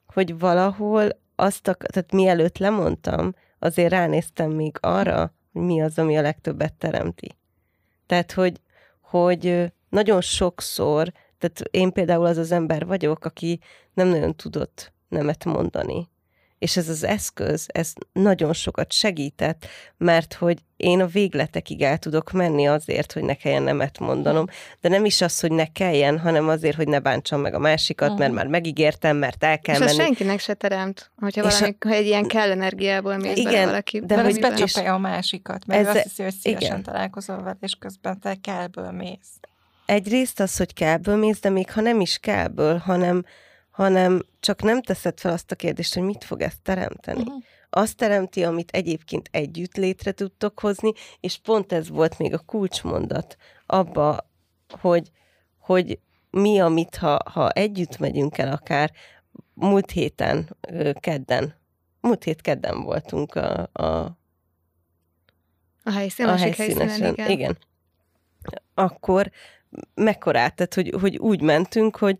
hogy 0.06 0.38
valahol 0.38 1.08
azt, 1.34 1.68
a, 1.68 1.74
tehát 1.74 2.12
mielőtt 2.12 2.58
lemondtam, 2.58 3.34
azért 3.58 3.90
ránéztem 3.90 4.50
még 4.50 4.76
arra, 4.80 5.34
hogy 5.52 5.62
mi 5.62 5.82
az, 5.82 5.98
ami 5.98 6.16
a 6.16 6.20
legtöbbet 6.20 6.74
teremti. 6.74 7.36
Tehát, 8.06 8.32
hogy, 8.32 8.60
hogy 9.00 9.72
nagyon 9.88 10.20
sokszor, 10.20 11.12
tehát 11.38 11.60
én 11.70 11.92
például 11.92 12.26
az 12.26 12.36
az 12.36 12.52
ember 12.52 12.86
vagyok, 12.86 13.24
aki 13.24 13.60
nem 13.94 14.08
nagyon 14.08 14.34
tudott 14.34 14.92
nemet 15.08 15.44
mondani. 15.44 16.08
És 16.58 16.76
ez 16.76 16.88
az 16.88 17.04
eszköz, 17.04 17.66
ez 17.72 17.92
nagyon 18.12 18.52
sokat 18.52 18.92
segített, 18.92 19.66
mert 19.96 20.34
hogy 20.34 20.58
én 20.76 21.00
a 21.00 21.06
végletekig 21.06 21.82
el 21.82 21.98
tudok 21.98 22.32
menni 22.32 22.68
azért, 22.68 23.12
hogy 23.12 23.22
ne 23.22 23.34
kelljen 23.34 23.62
nemet 23.62 23.98
mondanom, 23.98 24.46
de 24.80 24.88
nem 24.88 25.04
is 25.04 25.20
az, 25.20 25.40
hogy 25.40 25.52
ne 25.52 25.66
kelljen, 25.66 26.18
hanem 26.18 26.48
azért, 26.48 26.76
hogy 26.76 26.88
ne 26.88 26.98
bántsam 26.98 27.40
meg 27.40 27.54
a 27.54 27.58
másikat, 27.58 28.08
uh-huh. 28.08 28.22
mert 28.22 28.32
már 28.32 28.46
megígértem, 28.46 29.16
mert 29.16 29.44
el 29.44 29.60
kell 29.60 29.74
és 29.74 29.80
menni. 29.80 29.92
És 29.92 30.04
senkinek 30.04 30.40
se 30.40 30.54
teremt, 30.54 31.10
hogyha 31.16 31.42
valami, 31.42 31.76
a... 31.80 31.88
egy 31.88 32.06
ilyen 32.06 32.26
kell 32.26 32.50
energiából 32.50 33.16
mész 33.16 33.36
igen, 33.36 33.52
bele 33.52 33.64
valaki. 33.64 34.00
De 34.00 34.22
hogy 34.22 34.40
becsapja 34.40 34.94
a 34.94 34.98
másikat, 34.98 35.66
mert 35.66 35.88
ez, 35.88 35.94
azt 35.94 36.02
hiszi, 36.02 36.22
hogy 36.22 36.34
szívesen 36.34 36.70
igen. 36.70 36.82
találkozol 36.82 37.36
vele, 37.36 37.56
és 37.60 37.74
közben 37.74 38.20
te 38.20 38.36
kellből 38.40 38.90
mész. 38.90 39.40
Egyrészt 39.86 40.40
az, 40.40 40.56
hogy 40.56 40.74
kellből 40.74 41.16
mész, 41.16 41.40
de 41.40 41.48
még 41.48 41.70
ha 41.70 41.80
nem 41.80 42.00
is 42.00 42.18
kellből, 42.18 42.76
hanem 42.76 43.24
hanem 43.76 44.22
csak 44.40 44.62
nem 44.62 44.82
teszed 44.82 45.20
fel 45.20 45.32
azt 45.32 45.50
a 45.50 45.54
kérdést, 45.54 45.94
hogy 45.94 46.02
mit 46.02 46.24
fog 46.24 46.40
ezt 46.40 46.62
teremteni. 46.62 47.20
Uh-huh. 47.20 47.42
Azt 47.70 47.96
teremti, 47.96 48.44
amit 48.44 48.70
egyébként 48.70 49.28
együtt 49.32 49.76
létre 49.76 50.12
tudtok 50.12 50.60
hozni, 50.60 50.92
és 51.20 51.38
pont 51.38 51.72
ez 51.72 51.88
volt 51.88 52.18
még 52.18 52.34
a 52.34 52.38
kulcsmondat 52.38 53.36
abba, 53.66 54.30
hogy, 54.68 55.10
hogy 55.58 55.98
mi, 56.30 56.60
amit 56.60 56.96
ha, 56.96 57.18
ha 57.30 57.50
együtt 57.50 57.98
megyünk 57.98 58.38
el 58.38 58.52
akár, 58.52 58.92
múlt 59.54 59.90
héten, 59.90 60.56
kedden, 61.00 61.54
múlt 62.00 62.24
hét 62.24 62.40
kedden 62.40 62.82
voltunk 62.82 63.34
a, 63.34 63.68
a, 63.72 64.18
a 65.82 65.90
helyszínen, 65.90 66.32
a 66.32 66.36
helyszínesen, 66.36 66.78
helyszínen, 66.78 67.12
igen. 67.12 67.30
igen. 67.30 67.58
Akkor 68.74 69.30
mekkorát, 69.94 70.54
tehát 70.54 70.74
hogy, 70.74 70.94
hogy 71.00 71.16
úgy 71.16 71.40
mentünk, 71.40 71.96
hogy, 71.96 72.16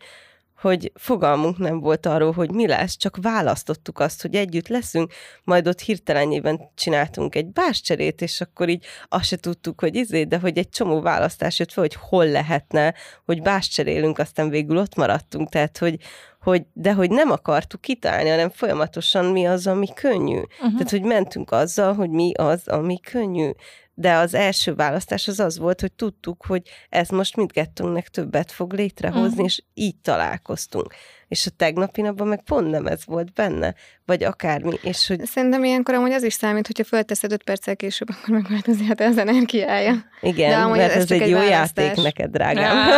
hogy 0.60 0.92
fogalmunk 0.94 1.58
nem 1.58 1.80
volt 1.80 2.06
arról, 2.06 2.32
hogy 2.32 2.50
mi 2.50 2.66
lesz, 2.66 2.96
csak 2.96 3.16
választottuk 3.22 3.98
azt, 3.98 4.22
hogy 4.22 4.34
együtt 4.34 4.68
leszünk, 4.68 5.12
majd 5.44 5.68
ott 5.68 5.80
hirtelenjében 5.80 6.60
csináltunk 6.74 7.34
egy 7.34 7.46
báscserét, 7.46 8.22
és 8.22 8.40
akkor 8.40 8.68
így 8.68 8.84
azt 9.08 9.24
se 9.24 9.36
tudtuk, 9.36 9.80
hogy 9.80 9.94
izé, 9.94 10.24
de 10.24 10.38
hogy 10.38 10.58
egy 10.58 10.68
csomó 10.68 11.00
választás 11.00 11.58
jött 11.58 11.72
fel, 11.72 11.82
hogy 11.82 11.96
hol 12.00 12.26
lehetne, 12.26 12.94
hogy 13.24 13.42
báscserélünk, 13.42 14.18
aztán 14.18 14.48
végül 14.48 14.76
ott 14.76 14.94
maradtunk, 14.94 15.48
tehát 15.48 15.78
hogy, 15.78 15.96
hogy, 16.40 16.62
de 16.72 16.92
hogy 16.92 17.10
nem 17.10 17.30
akartuk 17.30 17.80
kitálni, 17.80 18.28
hanem 18.28 18.50
folyamatosan 18.50 19.24
mi 19.24 19.46
az, 19.46 19.66
ami 19.66 19.86
könnyű. 19.94 20.38
Uh-huh. 20.38 20.72
Tehát, 20.72 20.90
hogy 20.90 21.02
mentünk 21.02 21.50
azzal, 21.50 21.94
hogy 21.94 22.10
mi 22.10 22.32
az, 22.34 22.68
ami 22.68 23.00
könnyű 23.00 23.50
de 23.98 24.14
az 24.14 24.34
első 24.34 24.74
választás 24.74 25.28
az 25.28 25.40
az 25.40 25.58
volt, 25.58 25.80
hogy 25.80 25.92
tudtuk, 25.92 26.44
hogy 26.46 26.62
ez 26.88 27.08
most 27.08 27.36
mindkettőnknek 27.36 28.08
többet 28.08 28.52
fog 28.52 28.72
létrehozni, 28.72 29.28
uh-huh. 29.28 29.44
és 29.44 29.62
így 29.74 29.96
találkoztunk. 30.02 30.94
És 31.28 31.46
a 31.46 31.50
tegnapi 31.56 32.00
napban 32.00 32.26
meg 32.26 32.42
pont 32.42 32.70
nem 32.70 32.86
ez 32.86 33.00
volt 33.04 33.32
benne, 33.32 33.74
vagy 34.04 34.24
akármi. 34.24 34.78
És 34.82 35.06
hogy... 35.06 35.24
Szerintem 35.24 35.64
ilyenkor 35.64 35.94
amúgy 35.94 36.12
az 36.12 36.22
is 36.22 36.34
számít, 36.34 36.66
hogyha 36.66 36.84
fölteszed 36.84 37.32
öt 37.32 37.42
perccel 37.42 37.76
később, 37.76 38.08
akkor 38.10 38.34
megváltozik 38.34 39.00
az 39.00 39.18
energiája. 39.18 40.04
Igen, 40.20 40.50
de 40.50 40.76
mert 40.76 40.92
ez, 40.92 41.02
ez 41.02 41.10
egy, 41.10 41.22
egy 41.22 41.28
jó 41.28 41.38
választás. 41.38 41.86
játék 41.86 42.04
neked, 42.04 42.30
drágám. 42.30 42.90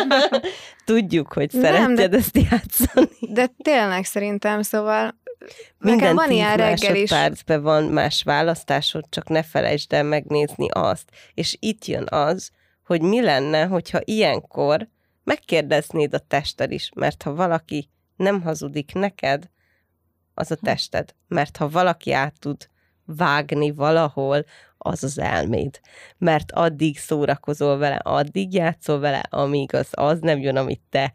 Tudjuk, 0.84 1.32
hogy 1.32 1.50
szereted 1.50 2.14
ezt 2.14 2.38
játszani. 2.50 3.08
De 3.20 3.50
tényleg 3.62 4.04
szerintem, 4.04 4.62
szóval 4.62 5.19
minden 5.78 6.14
van 6.14 6.30
ilyen 6.30 6.56
reggel 6.56 6.96
is. 6.96 7.10
percben 7.10 7.62
van 7.62 7.84
más 7.84 8.22
választásod, 8.22 9.04
csak 9.08 9.28
ne 9.28 9.42
felejtsd 9.42 9.92
el 9.92 10.02
megnézni 10.02 10.68
azt. 10.70 11.10
És 11.34 11.56
itt 11.60 11.84
jön 11.84 12.06
az, 12.10 12.50
hogy 12.84 13.02
mi 13.02 13.20
lenne, 13.20 13.64
hogyha 13.64 14.00
ilyenkor 14.04 14.88
megkérdeznéd 15.24 16.14
a 16.14 16.18
tested 16.18 16.72
is, 16.72 16.90
mert 16.94 17.22
ha 17.22 17.34
valaki 17.34 17.88
nem 18.16 18.42
hazudik 18.42 18.92
neked, 18.94 19.50
az 20.34 20.50
a 20.50 20.56
tested. 20.56 21.14
Mert 21.28 21.56
ha 21.56 21.68
valaki 21.68 22.12
át 22.12 22.34
tud 22.38 22.68
vágni 23.04 23.70
valahol, 23.70 24.44
az 24.78 25.04
az 25.04 25.18
elméd. 25.18 25.80
Mert 26.18 26.52
addig 26.52 26.98
szórakozol 26.98 27.78
vele, 27.78 27.96
addig 27.96 28.54
játszol 28.54 29.00
vele, 29.00 29.22
amíg 29.30 29.74
az, 29.74 29.88
az 29.90 30.20
nem 30.20 30.38
jön, 30.38 30.56
amit 30.56 30.82
te 30.90 31.12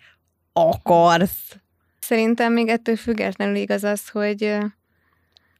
akarsz. 0.53 1.57
Szerintem 2.05 2.53
még 2.53 2.67
ettől 2.67 2.95
függetlenül 2.95 3.55
igaz 3.55 3.83
az, 3.83 4.09
hogy, 4.09 4.57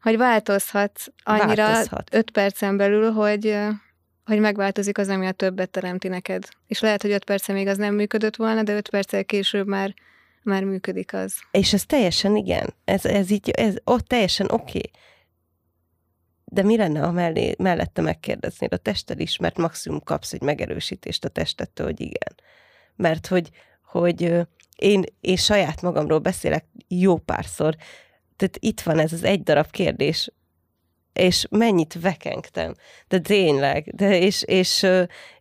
hogy 0.02 0.18
változhatsz 0.18 1.08
annyira 1.24 1.64
Változhat. 1.64 2.14
öt 2.14 2.32
percen 2.32 2.78
belül, 2.78 3.12
hogy, 3.12 3.58
hogy 4.26 4.40
megváltozik 4.40 4.98
az, 4.98 5.10
ami 5.10 5.26
a 5.26 5.32
többet 5.32 5.70
teremti 5.70 6.08
neked. 6.08 6.48
És 6.68 6.80
lehet, 6.80 7.02
hogy 7.02 7.12
öt 7.12 7.24
percen 7.24 7.56
még 7.56 7.68
az 7.68 7.78
nem 7.78 7.96
működött 7.96 8.36
volna, 8.36 8.64
de 8.64 8.76
öt 8.76 8.90
perccel 8.90 9.26
később 9.26 9.68
már, 9.68 9.94
már 10.44 10.64
működik 10.64 11.14
az. 11.14 11.36
És 11.52 11.74
ez 11.74 11.86
teljesen 11.86 12.36
igen. 12.36 12.74
Ez, 12.84 13.06
ez 13.06 13.30
így, 13.30 13.50
ez 13.50 13.76
ott 13.84 14.08
teljesen 14.08 14.52
oké. 14.52 14.78
Okay. 14.78 14.92
De 16.46 16.64
mi 16.64 16.78
lenne, 16.78 17.00
ha 17.00 17.12
mellé, 17.12 17.56
mellette 17.58 18.02
megkérdeznéd 18.02 18.74
a 18.74 18.78
tested 18.78 19.20
is, 19.20 19.38
mert 19.38 19.58
maximum 19.58 20.02
kapsz 20.04 20.34
egy 20.34 20.42
megerősítést 20.42 21.26
a 21.26 21.30
testettől, 21.30 21.86
hogy 21.86 22.02
igen. 22.02 22.36
Mert 22.96 23.28
hogy, 23.28 23.50
hogy 23.84 24.48
én, 24.76 25.04
én 25.22 25.36
saját 25.36 25.82
magamról 25.82 26.20
beszélek 26.20 26.66
jó 26.88 27.18
párszor, 27.18 27.76
tehát 28.36 28.58
itt 28.60 28.82
van 28.82 29.00
ez 29.00 29.14
az 29.14 29.24
egy 29.24 29.44
darab 29.44 29.72
kérdés, 29.72 30.32
és 31.14 31.46
mennyit 31.50 32.02
vekengtem, 32.02 32.74
de 33.08 33.20
tényleg, 33.20 33.96
de 33.96 34.18
és, 34.20 34.44
és, 34.44 34.86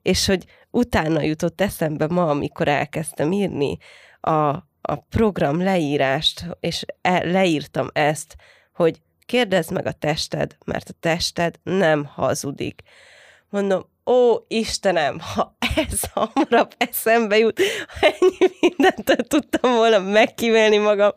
és, 0.03 0.27
hogy 0.27 0.45
utána 0.71 1.23
jutott 1.23 1.61
eszembe 1.61 2.07
ma, 2.07 2.31
amikor 2.31 2.69
elkezdtem 2.69 3.33
írni 3.33 3.77
a, 4.21 4.49
a 4.81 4.97
program 5.09 5.63
leírást, 5.63 6.47
és 6.61 6.85
e, 7.01 7.25
leírtam 7.25 7.89
ezt, 7.93 8.37
hogy 8.73 9.01
kérdezd 9.27 9.73
meg 9.73 9.87
a 9.87 9.93
tested, 9.93 10.57
mert 10.65 10.89
a 10.89 10.95
tested 11.01 11.59
nem 11.63 12.05
hazudik. 12.05 12.83
Mondom, 13.49 13.87
ó, 14.07 14.37
Istenem, 14.49 15.21
ha 15.35 15.57
ez 15.77 16.01
hamarabb 16.13 16.75
eszembe 16.77 17.39
jut, 17.39 17.61
ennyi 18.01 18.53
mindent 18.61 19.29
tudtam 19.29 19.73
volna 19.73 19.99
megkívélni 19.99 20.77
magam, 20.77 21.11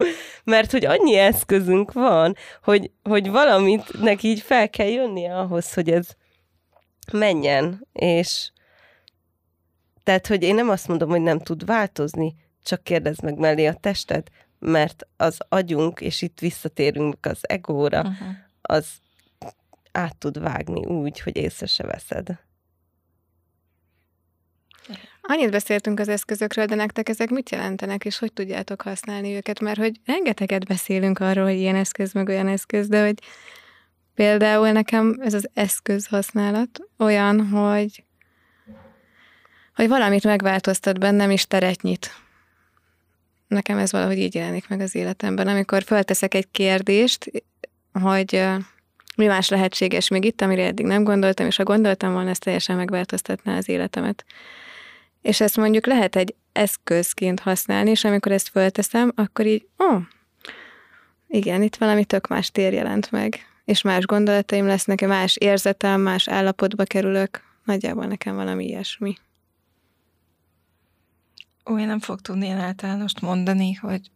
mert 0.43 0.71
hogy 0.71 0.85
annyi 0.85 1.15
eszközünk 1.15 1.91
van, 1.91 2.35
hogy, 2.63 2.91
hogy 3.03 3.29
valamit 3.29 3.99
neki 4.01 4.27
így 4.27 4.41
fel 4.41 4.69
kell 4.69 4.87
jönnie 4.87 5.37
ahhoz, 5.37 5.73
hogy 5.73 5.89
ez 5.89 6.07
menjen, 7.11 7.87
és 7.93 8.51
tehát, 10.03 10.27
hogy 10.27 10.43
én 10.43 10.55
nem 10.55 10.69
azt 10.69 10.87
mondom, 10.87 11.09
hogy 11.09 11.21
nem 11.21 11.39
tud 11.39 11.65
változni, 11.65 12.35
csak 12.63 12.83
kérdezd 12.83 13.23
meg 13.23 13.37
mellé 13.37 13.65
a 13.65 13.73
tested, 13.73 14.27
mert 14.59 15.07
az 15.17 15.37
agyunk, 15.49 16.01
és 16.01 16.21
itt 16.21 16.39
visszatérünk 16.39 17.25
az 17.25 17.37
egóra, 17.41 17.99
uh-huh. 17.99 18.27
az 18.61 18.87
át 19.91 20.17
tud 20.17 20.39
vágni 20.39 20.85
úgy, 20.85 21.19
hogy 21.19 21.35
észre 21.35 21.65
se 21.65 21.83
veszed. 21.83 22.46
Annyit 25.21 25.51
beszéltünk 25.51 25.99
az 25.99 26.07
eszközökről, 26.07 26.65
de 26.65 26.75
nektek 26.75 27.09
ezek 27.09 27.29
mit 27.29 27.49
jelentenek, 27.49 28.05
és 28.05 28.17
hogy 28.17 28.33
tudjátok 28.33 28.81
használni 28.81 29.35
őket? 29.35 29.59
Mert 29.59 29.77
hogy 29.77 29.99
rengeteget 30.05 30.65
beszélünk 30.65 31.19
arról, 31.19 31.45
hogy 31.45 31.57
ilyen 31.57 31.75
eszköz, 31.75 32.13
meg 32.13 32.27
olyan 32.27 32.47
eszköz, 32.47 32.87
de 32.87 33.05
hogy 33.05 33.19
például 34.15 34.71
nekem 34.71 35.17
ez 35.21 35.33
az 35.33 35.49
eszköz 35.53 36.07
használat 36.07 36.79
olyan, 36.97 37.47
hogy 37.47 38.03
hogy 39.75 39.87
valamit 39.87 40.23
megváltoztat 40.23 40.99
bennem, 40.99 41.29
és 41.29 41.47
teret 41.47 41.81
nyit. 41.81 42.11
Nekem 43.47 43.77
ez 43.77 43.91
valahogy 43.91 44.17
így 44.17 44.35
jelenik 44.35 44.67
meg 44.67 44.79
az 44.79 44.95
életemben. 44.95 45.47
Amikor 45.47 45.83
fölteszek 45.83 46.33
egy 46.33 46.51
kérdést, 46.51 47.31
hogy 47.91 48.45
mi 49.15 49.25
más 49.25 49.49
lehetséges 49.49 50.07
még 50.07 50.25
itt, 50.25 50.41
amire 50.41 50.65
eddig 50.65 50.85
nem 50.85 51.03
gondoltam, 51.03 51.45
és 51.45 51.55
ha 51.55 51.63
gondoltam 51.63 52.13
volna, 52.13 52.29
ez 52.29 52.37
teljesen 52.37 52.75
megváltoztatná 52.75 53.57
az 53.57 53.69
életemet. 53.69 54.25
És 55.27 55.41
ezt 55.41 55.57
mondjuk 55.57 55.85
lehet 55.85 56.15
egy 56.15 56.35
eszközként 56.51 57.39
használni, 57.39 57.89
és 57.89 58.03
amikor 58.03 58.31
ezt 58.31 58.47
fölteszem, 58.47 59.11
akkor 59.15 59.45
így, 59.45 59.67
ó, 59.79 59.95
oh, 59.95 60.01
igen, 61.27 61.61
itt 61.61 61.75
valami 61.75 62.05
tök 62.05 62.27
más 62.27 62.51
tér 62.51 62.73
jelent 62.73 63.11
meg, 63.11 63.39
és 63.65 63.81
más 63.81 64.05
gondolataim 64.05 64.65
lesznek, 64.65 65.07
más 65.07 65.35
érzetem, 65.35 66.01
más 66.01 66.27
állapotba 66.27 66.83
kerülök. 66.83 67.41
Nagyjából 67.63 68.05
nekem 68.05 68.35
valami 68.35 68.65
ilyesmi. 68.65 69.15
Ó, 71.69 71.79
én 71.79 71.87
nem 71.87 71.99
fog 71.99 72.21
tudni 72.21 72.45
ilyen 72.45 72.59
általánost 72.59 73.21
mondani, 73.21 73.73
hogy 73.73 74.11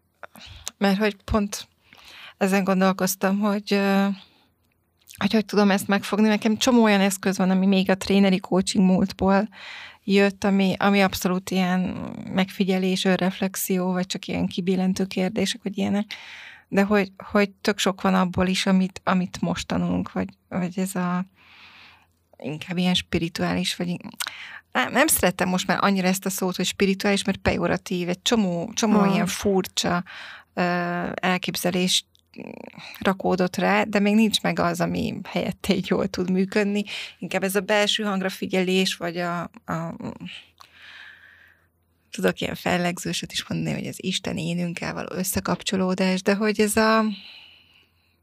mert 0.78 0.98
hogy 0.98 1.16
pont 1.24 1.68
ezen 2.38 2.64
gondolkoztam, 2.64 3.40
hogy 3.40 3.82
hogy 5.22 5.34
hogy 5.34 5.46
tudom 5.46 5.72
ezt 5.72 5.88
megfogni. 5.88 6.28
Nekem 6.28 6.58
csomó 6.58 6.84
olyan 6.84 7.02
eszköz 7.02 7.38
van, 7.38 7.50
ami 7.50 7.66
még 7.66 7.90
a 7.90 7.98
tréneri 7.98 8.40
coaching 8.40 8.86
múltból 8.86 9.48
jött, 10.04 10.44
ami, 10.44 10.76
ami 10.78 11.02
abszolút 11.02 11.50
ilyen 11.50 11.80
megfigyelés, 12.34 13.06
önreflexió, 13.06 13.92
vagy 13.92 14.06
csak 14.06 14.28
ilyen 14.28 14.48
kibillentő 14.48 15.06
kérdések, 15.06 15.64
vagy 15.64 15.78
ilyenek. 15.78 16.14
De 16.68 16.84
hogy, 16.84 17.12
hogy 17.18 17.50
tök 17.50 17.80
sok 17.80 18.02
van 18.02 18.16
abból 18.16 18.48
is, 18.48 18.66
amit, 18.66 19.02
amit 19.04 19.42
most 19.42 19.68
tanulunk, 19.68 20.12
vagy, 20.12 20.30
vagy 20.50 20.80
ez 20.80 20.96
a 20.96 21.26
inkább 22.38 22.78
ilyen 22.78 22.94
spirituális, 22.94 23.76
vagy 23.76 23.98
nem, 24.72 24.92
nem 24.92 25.08
szeretem 25.08 25.50
most 25.50 25.68
már 25.68 25.78
annyira 25.82 26.08
ezt 26.08 26.26
a 26.26 26.30
szót, 26.30 26.56
hogy 26.56 26.66
spirituális, 26.66 27.24
mert 27.24 27.38
pejoratív, 27.38 28.10
egy 28.10 28.22
csomó, 28.22 28.72
csomó 28.74 29.00
hmm. 29.00 29.14
ilyen 29.14 29.28
furcsa 29.28 30.04
elképzelést 31.14 32.06
rakódott 33.00 33.56
rá, 33.56 33.84
de 33.84 34.00
még 34.00 34.16
nincs 34.16 34.42
meg 34.42 34.60
az, 34.60 34.82
ami 34.82 35.20
helyette 35.24 35.76
így 35.76 35.88
jól 35.88 36.08
tud 36.08 36.32
működni. 36.32 36.84
Inkább 37.20 37.44
ez 37.44 37.56
a 37.56 37.62
belső 37.62 38.04
hangra 38.04 38.30
figyelés, 38.30 38.96
vagy 38.96 39.18
a, 39.18 39.42
a 39.66 39.96
tudok 42.12 42.40
ilyen 42.40 42.56
fellegzősöt 42.56 43.32
is 43.32 43.48
mondani, 43.48 43.76
hogy 43.76 43.88
az 43.88 44.04
Isten 44.04 44.38
énünkkel 44.38 44.94
való 44.94 45.08
összekapcsolódás, 45.12 46.22
de 46.22 46.36
hogy 46.36 46.60
ez 46.60 46.76
a 46.76 47.06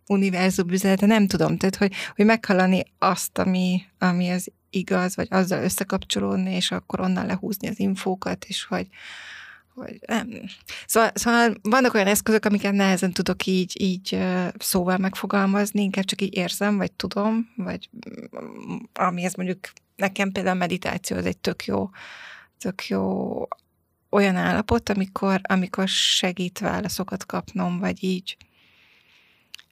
univerzum 0.06 0.68
üzenete, 0.68 1.06
nem 1.06 1.26
tudom, 1.26 1.56
tehát 1.56 1.76
hogy, 1.76 1.92
hogy 2.16 2.24
meghallani 2.24 2.82
azt, 2.98 3.38
ami, 3.38 3.82
ami 3.98 4.28
az 4.28 4.52
igaz, 4.70 5.16
vagy 5.16 5.26
azzal 5.30 5.62
összekapcsolódni, 5.62 6.54
és 6.54 6.70
akkor 6.70 7.00
onnan 7.00 7.26
lehúzni 7.26 7.68
az 7.68 7.78
infókat, 7.78 8.44
és 8.44 8.64
hogy, 8.64 8.86
hogy 9.78 9.98
nem. 10.06 10.28
Szóval, 10.86 11.10
szóval 11.14 11.54
vannak 11.62 11.94
olyan 11.94 12.06
eszközök, 12.06 12.44
amiket 12.44 12.72
nehezen 12.72 13.12
tudok 13.12 13.46
így, 13.46 13.80
így 13.80 14.18
szóval 14.58 14.98
megfogalmazni, 14.98 15.82
inkább 15.82 16.04
csak 16.04 16.20
így 16.20 16.36
érzem, 16.36 16.76
vagy 16.76 16.92
tudom, 16.92 17.52
vagy 17.56 17.88
mm, 17.96 18.76
amihez 18.92 19.34
mondjuk 19.34 19.58
nekem 19.96 20.32
például 20.32 20.56
a 20.56 20.58
meditáció 20.58 21.16
az 21.16 21.26
egy 21.26 21.38
tök 21.38 21.64
jó, 21.64 21.90
tök 22.58 22.86
jó 22.86 23.32
olyan 24.10 24.36
állapot, 24.36 24.88
amikor, 24.88 25.40
amikor 25.42 25.88
segít 25.88 26.58
válaszokat 26.58 27.26
kapnom, 27.26 27.78
vagy 27.78 28.04
így 28.04 28.36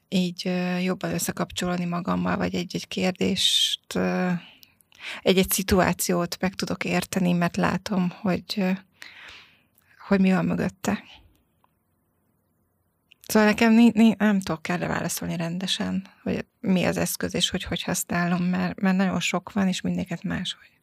így 0.09 0.51
jobban 0.83 1.13
összekapcsolni 1.13 1.85
magammal, 1.85 2.37
vagy 2.37 2.55
egy-egy 2.55 2.87
kérdést, 2.87 3.99
egy-egy 5.21 5.51
szituációt 5.51 6.37
meg 6.39 6.53
tudok 6.53 6.83
érteni, 6.83 7.31
mert 7.31 7.57
látom, 7.57 8.09
hogy, 8.21 8.63
hogy 10.07 10.19
mi 10.19 10.31
van 10.31 10.45
mögötte. 10.45 11.03
Szóval 13.27 13.47
nekem 13.47 13.73
ni, 13.73 13.91
ni, 13.93 14.15
nem 14.17 14.39
tudok 14.39 14.61
kell 14.61 14.77
válaszolni 14.77 15.35
rendesen, 15.35 16.07
hogy 16.23 16.45
mi 16.59 16.85
az 16.85 16.97
eszköz, 16.97 17.33
és 17.33 17.49
hogy 17.49 17.63
hogy 17.63 17.83
használom, 17.83 18.43
mert, 18.43 18.79
mert 18.79 18.97
nagyon 18.97 19.19
sok 19.19 19.51
van, 19.53 19.67
és 19.67 19.81
mindéket 19.81 20.23
máshogy. 20.23 20.79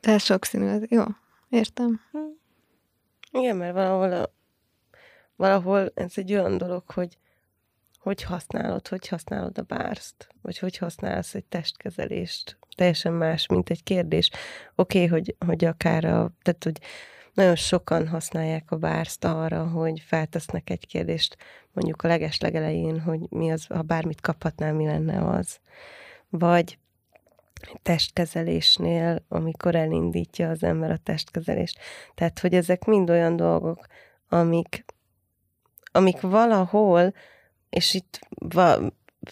Tehát 0.00 0.20
sokszínű, 0.20 0.86
jó, 0.88 1.04
értem. 1.48 2.00
Hm. 2.12 2.18
Igen, 3.30 3.56
mert 3.56 3.74
valahol, 3.74 4.12
a, 4.12 4.32
valahol 5.36 5.92
ez 5.94 6.12
egy 6.14 6.32
olyan 6.32 6.58
dolog, 6.58 6.90
hogy 6.90 7.18
hogy 7.98 8.22
használod, 8.22 8.88
hogy 8.88 9.08
használod 9.08 9.58
a 9.58 9.62
bárszt, 9.62 10.28
vagy 10.42 10.58
hogy 10.58 10.76
használsz 10.76 11.34
egy 11.34 11.44
testkezelést. 11.44 12.58
Teljesen 12.76 13.12
más, 13.12 13.46
mint 13.46 13.70
egy 13.70 13.82
kérdés. 13.82 14.30
Oké, 14.74 15.04
okay, 15.04 15.18
hogy, 15.18 15.36
hogy 15.46 15.64
akár 15.64 16.04
a, 16.04 16.30
tehát, 16.42 16.64
hogy 16.64 16.78
nagyon 17.38 17.56
sokan 17.56 18.08
használják 18.08 18.70
a 18.70 18.76
bárszt 18.76 19.24
arra, 19.24 19.66
hogy 19.66 20.00
feltesznek 20.00 20.70
egy 20.70 20.86
kérdést, 20.86 21.36
mondjuk 21.72 22.02
a 22.02 22.08
leges 22.08 22.40
legelején, 22.40 23.00
hogy 23.00 23.20
mi 23.30 23.52
az, 23.52 23.66
ha 23.66 23.82
bármit 23.82 24.20
kaphatnál, 24.20 24.72
mi 24.72 24.84
lenne 24.84 25.28
az. 25.28 25.58
Vagy 26.28 26.78
testkezelésnél, 27.82 29.24
amikor 29.28 29.74
elindítja 29.74 30.48
az 30.48 30.62
ember 30.62 30.90
a 30.90 30.96
testkezelést. 30.96 31.78
Tehát, 32.14 32.38
hogy 32.38 32.54
ezek 32.54 32.84
mind 32.84 33.10
olyan 33.10 33.36
dolgok, 33.36 33.86
amik, 34.28 34.84
amik 35.92 36.20
valahol 36.20 37.14
és 37.70 37.94
itt 37.94 38.18
va, 38.28 38.78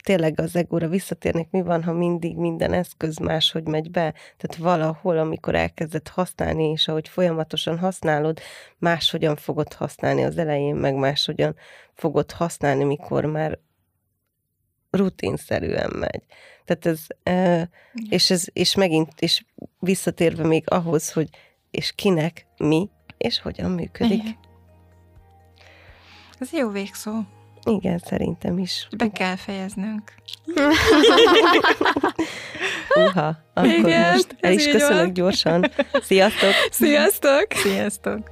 tényleg 0.00 0.40
az 0.40 0.56
egóra 0.56 0.88
visszatérnék, 0.88 1.50
mi 1.50 1.62
van, 1.62 1.82
ha 1.82 1.92
mindig 1.92 2.36
minden 2.36 2.72
eszköz 2.72 3.16
máshogy 3.16 3.66
megy 3.66 3.90
be? 3.90 4.14
Tehát 4.36 4.56
valahol, 4.56 5.18
amikor 5.18 5.54
elkezded 5.54 6.08
használni, 6.08 6.70
és 6.70 6.88
ahogy 6.88 7.08
folyamatosan 7.08 7.78
használod, 7.78 8.40
máshogyan 8.78 9.36
fogod 9.36 9.72
használni 9.72 10.24
az 10.24 10.38
elején, 10.38 10.74
meg 10.74 10.94
máshogyan 10.94 11.56
fogod 11.94 12.32
használni, 12.32 12.84
mikor 12.84 13.24
már 13.24 13.58
rutinszerűen 14.90 15.90
megy. 15.98 16.22
Tehát 16.64 16.86
ez, 16.86 17.06
és, 18.08 18.30
ez, 18.30 18.44
és 18.52 18.74
megint, 18.74 19.20
és 19.20 19.44
visszatérve 19.78 20.46
még 20.46 20.64
ahhoz, 20.66 21.12
hogy 21.12 21.28
és 21.70 21.92
kinek, 21.94 22.46
mi, 22.56 22.90
és 23.16 23.40
hogyan 23.40 23.70
működik. 23.70 24.22
Igen. 24.22 24.36
Ez 26.38 26.52
jó 26.52 26.68
végszó. 26.68 27.12
Igen, 27.66 27.98
szerintem 27.98 28.58
is. 28.58 28.88
Be 28.96 29.10
kell 29.10 29.36
fejeznünk. 29.36 30.12
Uha, 33.06 33.36
akkor 33.54 33.68
Igen, 33.70 34.12
most 34.12 34.36
el 34.40 34.52
is 34.52 34.68
köszönök 34.68 35.04
van. 35.04 35.12
gyorsan. 35.12 35.70
Sziasztok! 36.02 36.50
Sziasztok! 36.70 37.46
Sziasztok! 37.54 38.30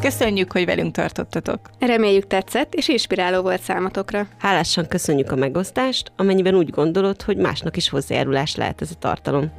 Köszönjük, 0.00 0.52
hogy 0.52 0.64
velünk 0.64 0.94
tartottatok. 0.94 1.60
Reméljük 1.78 2.26
tetszett 2.26 2.74
és 2.74 2.88
inspiráló 2.88 3.42
volt 3.42 3.62
számotokra. 3.62 4.26
Hálásan 4.38 4.86
köszönjük 4.88 5.32
a 5.32 5.36
megosztást, 5.36 6.12
amennyiben 6.16 6.54
úgy 6.54 6.70
gondolod, 6.70 7.22
hogy 7.22 7.36
másnak 7.36 7.76
is 7.76 7.88
hozzájárulás 7.88 8.56
lehet 8.56 8.80
ez 8.80 8.90
a 8.90 8.98
tartalom. 8.98 9.52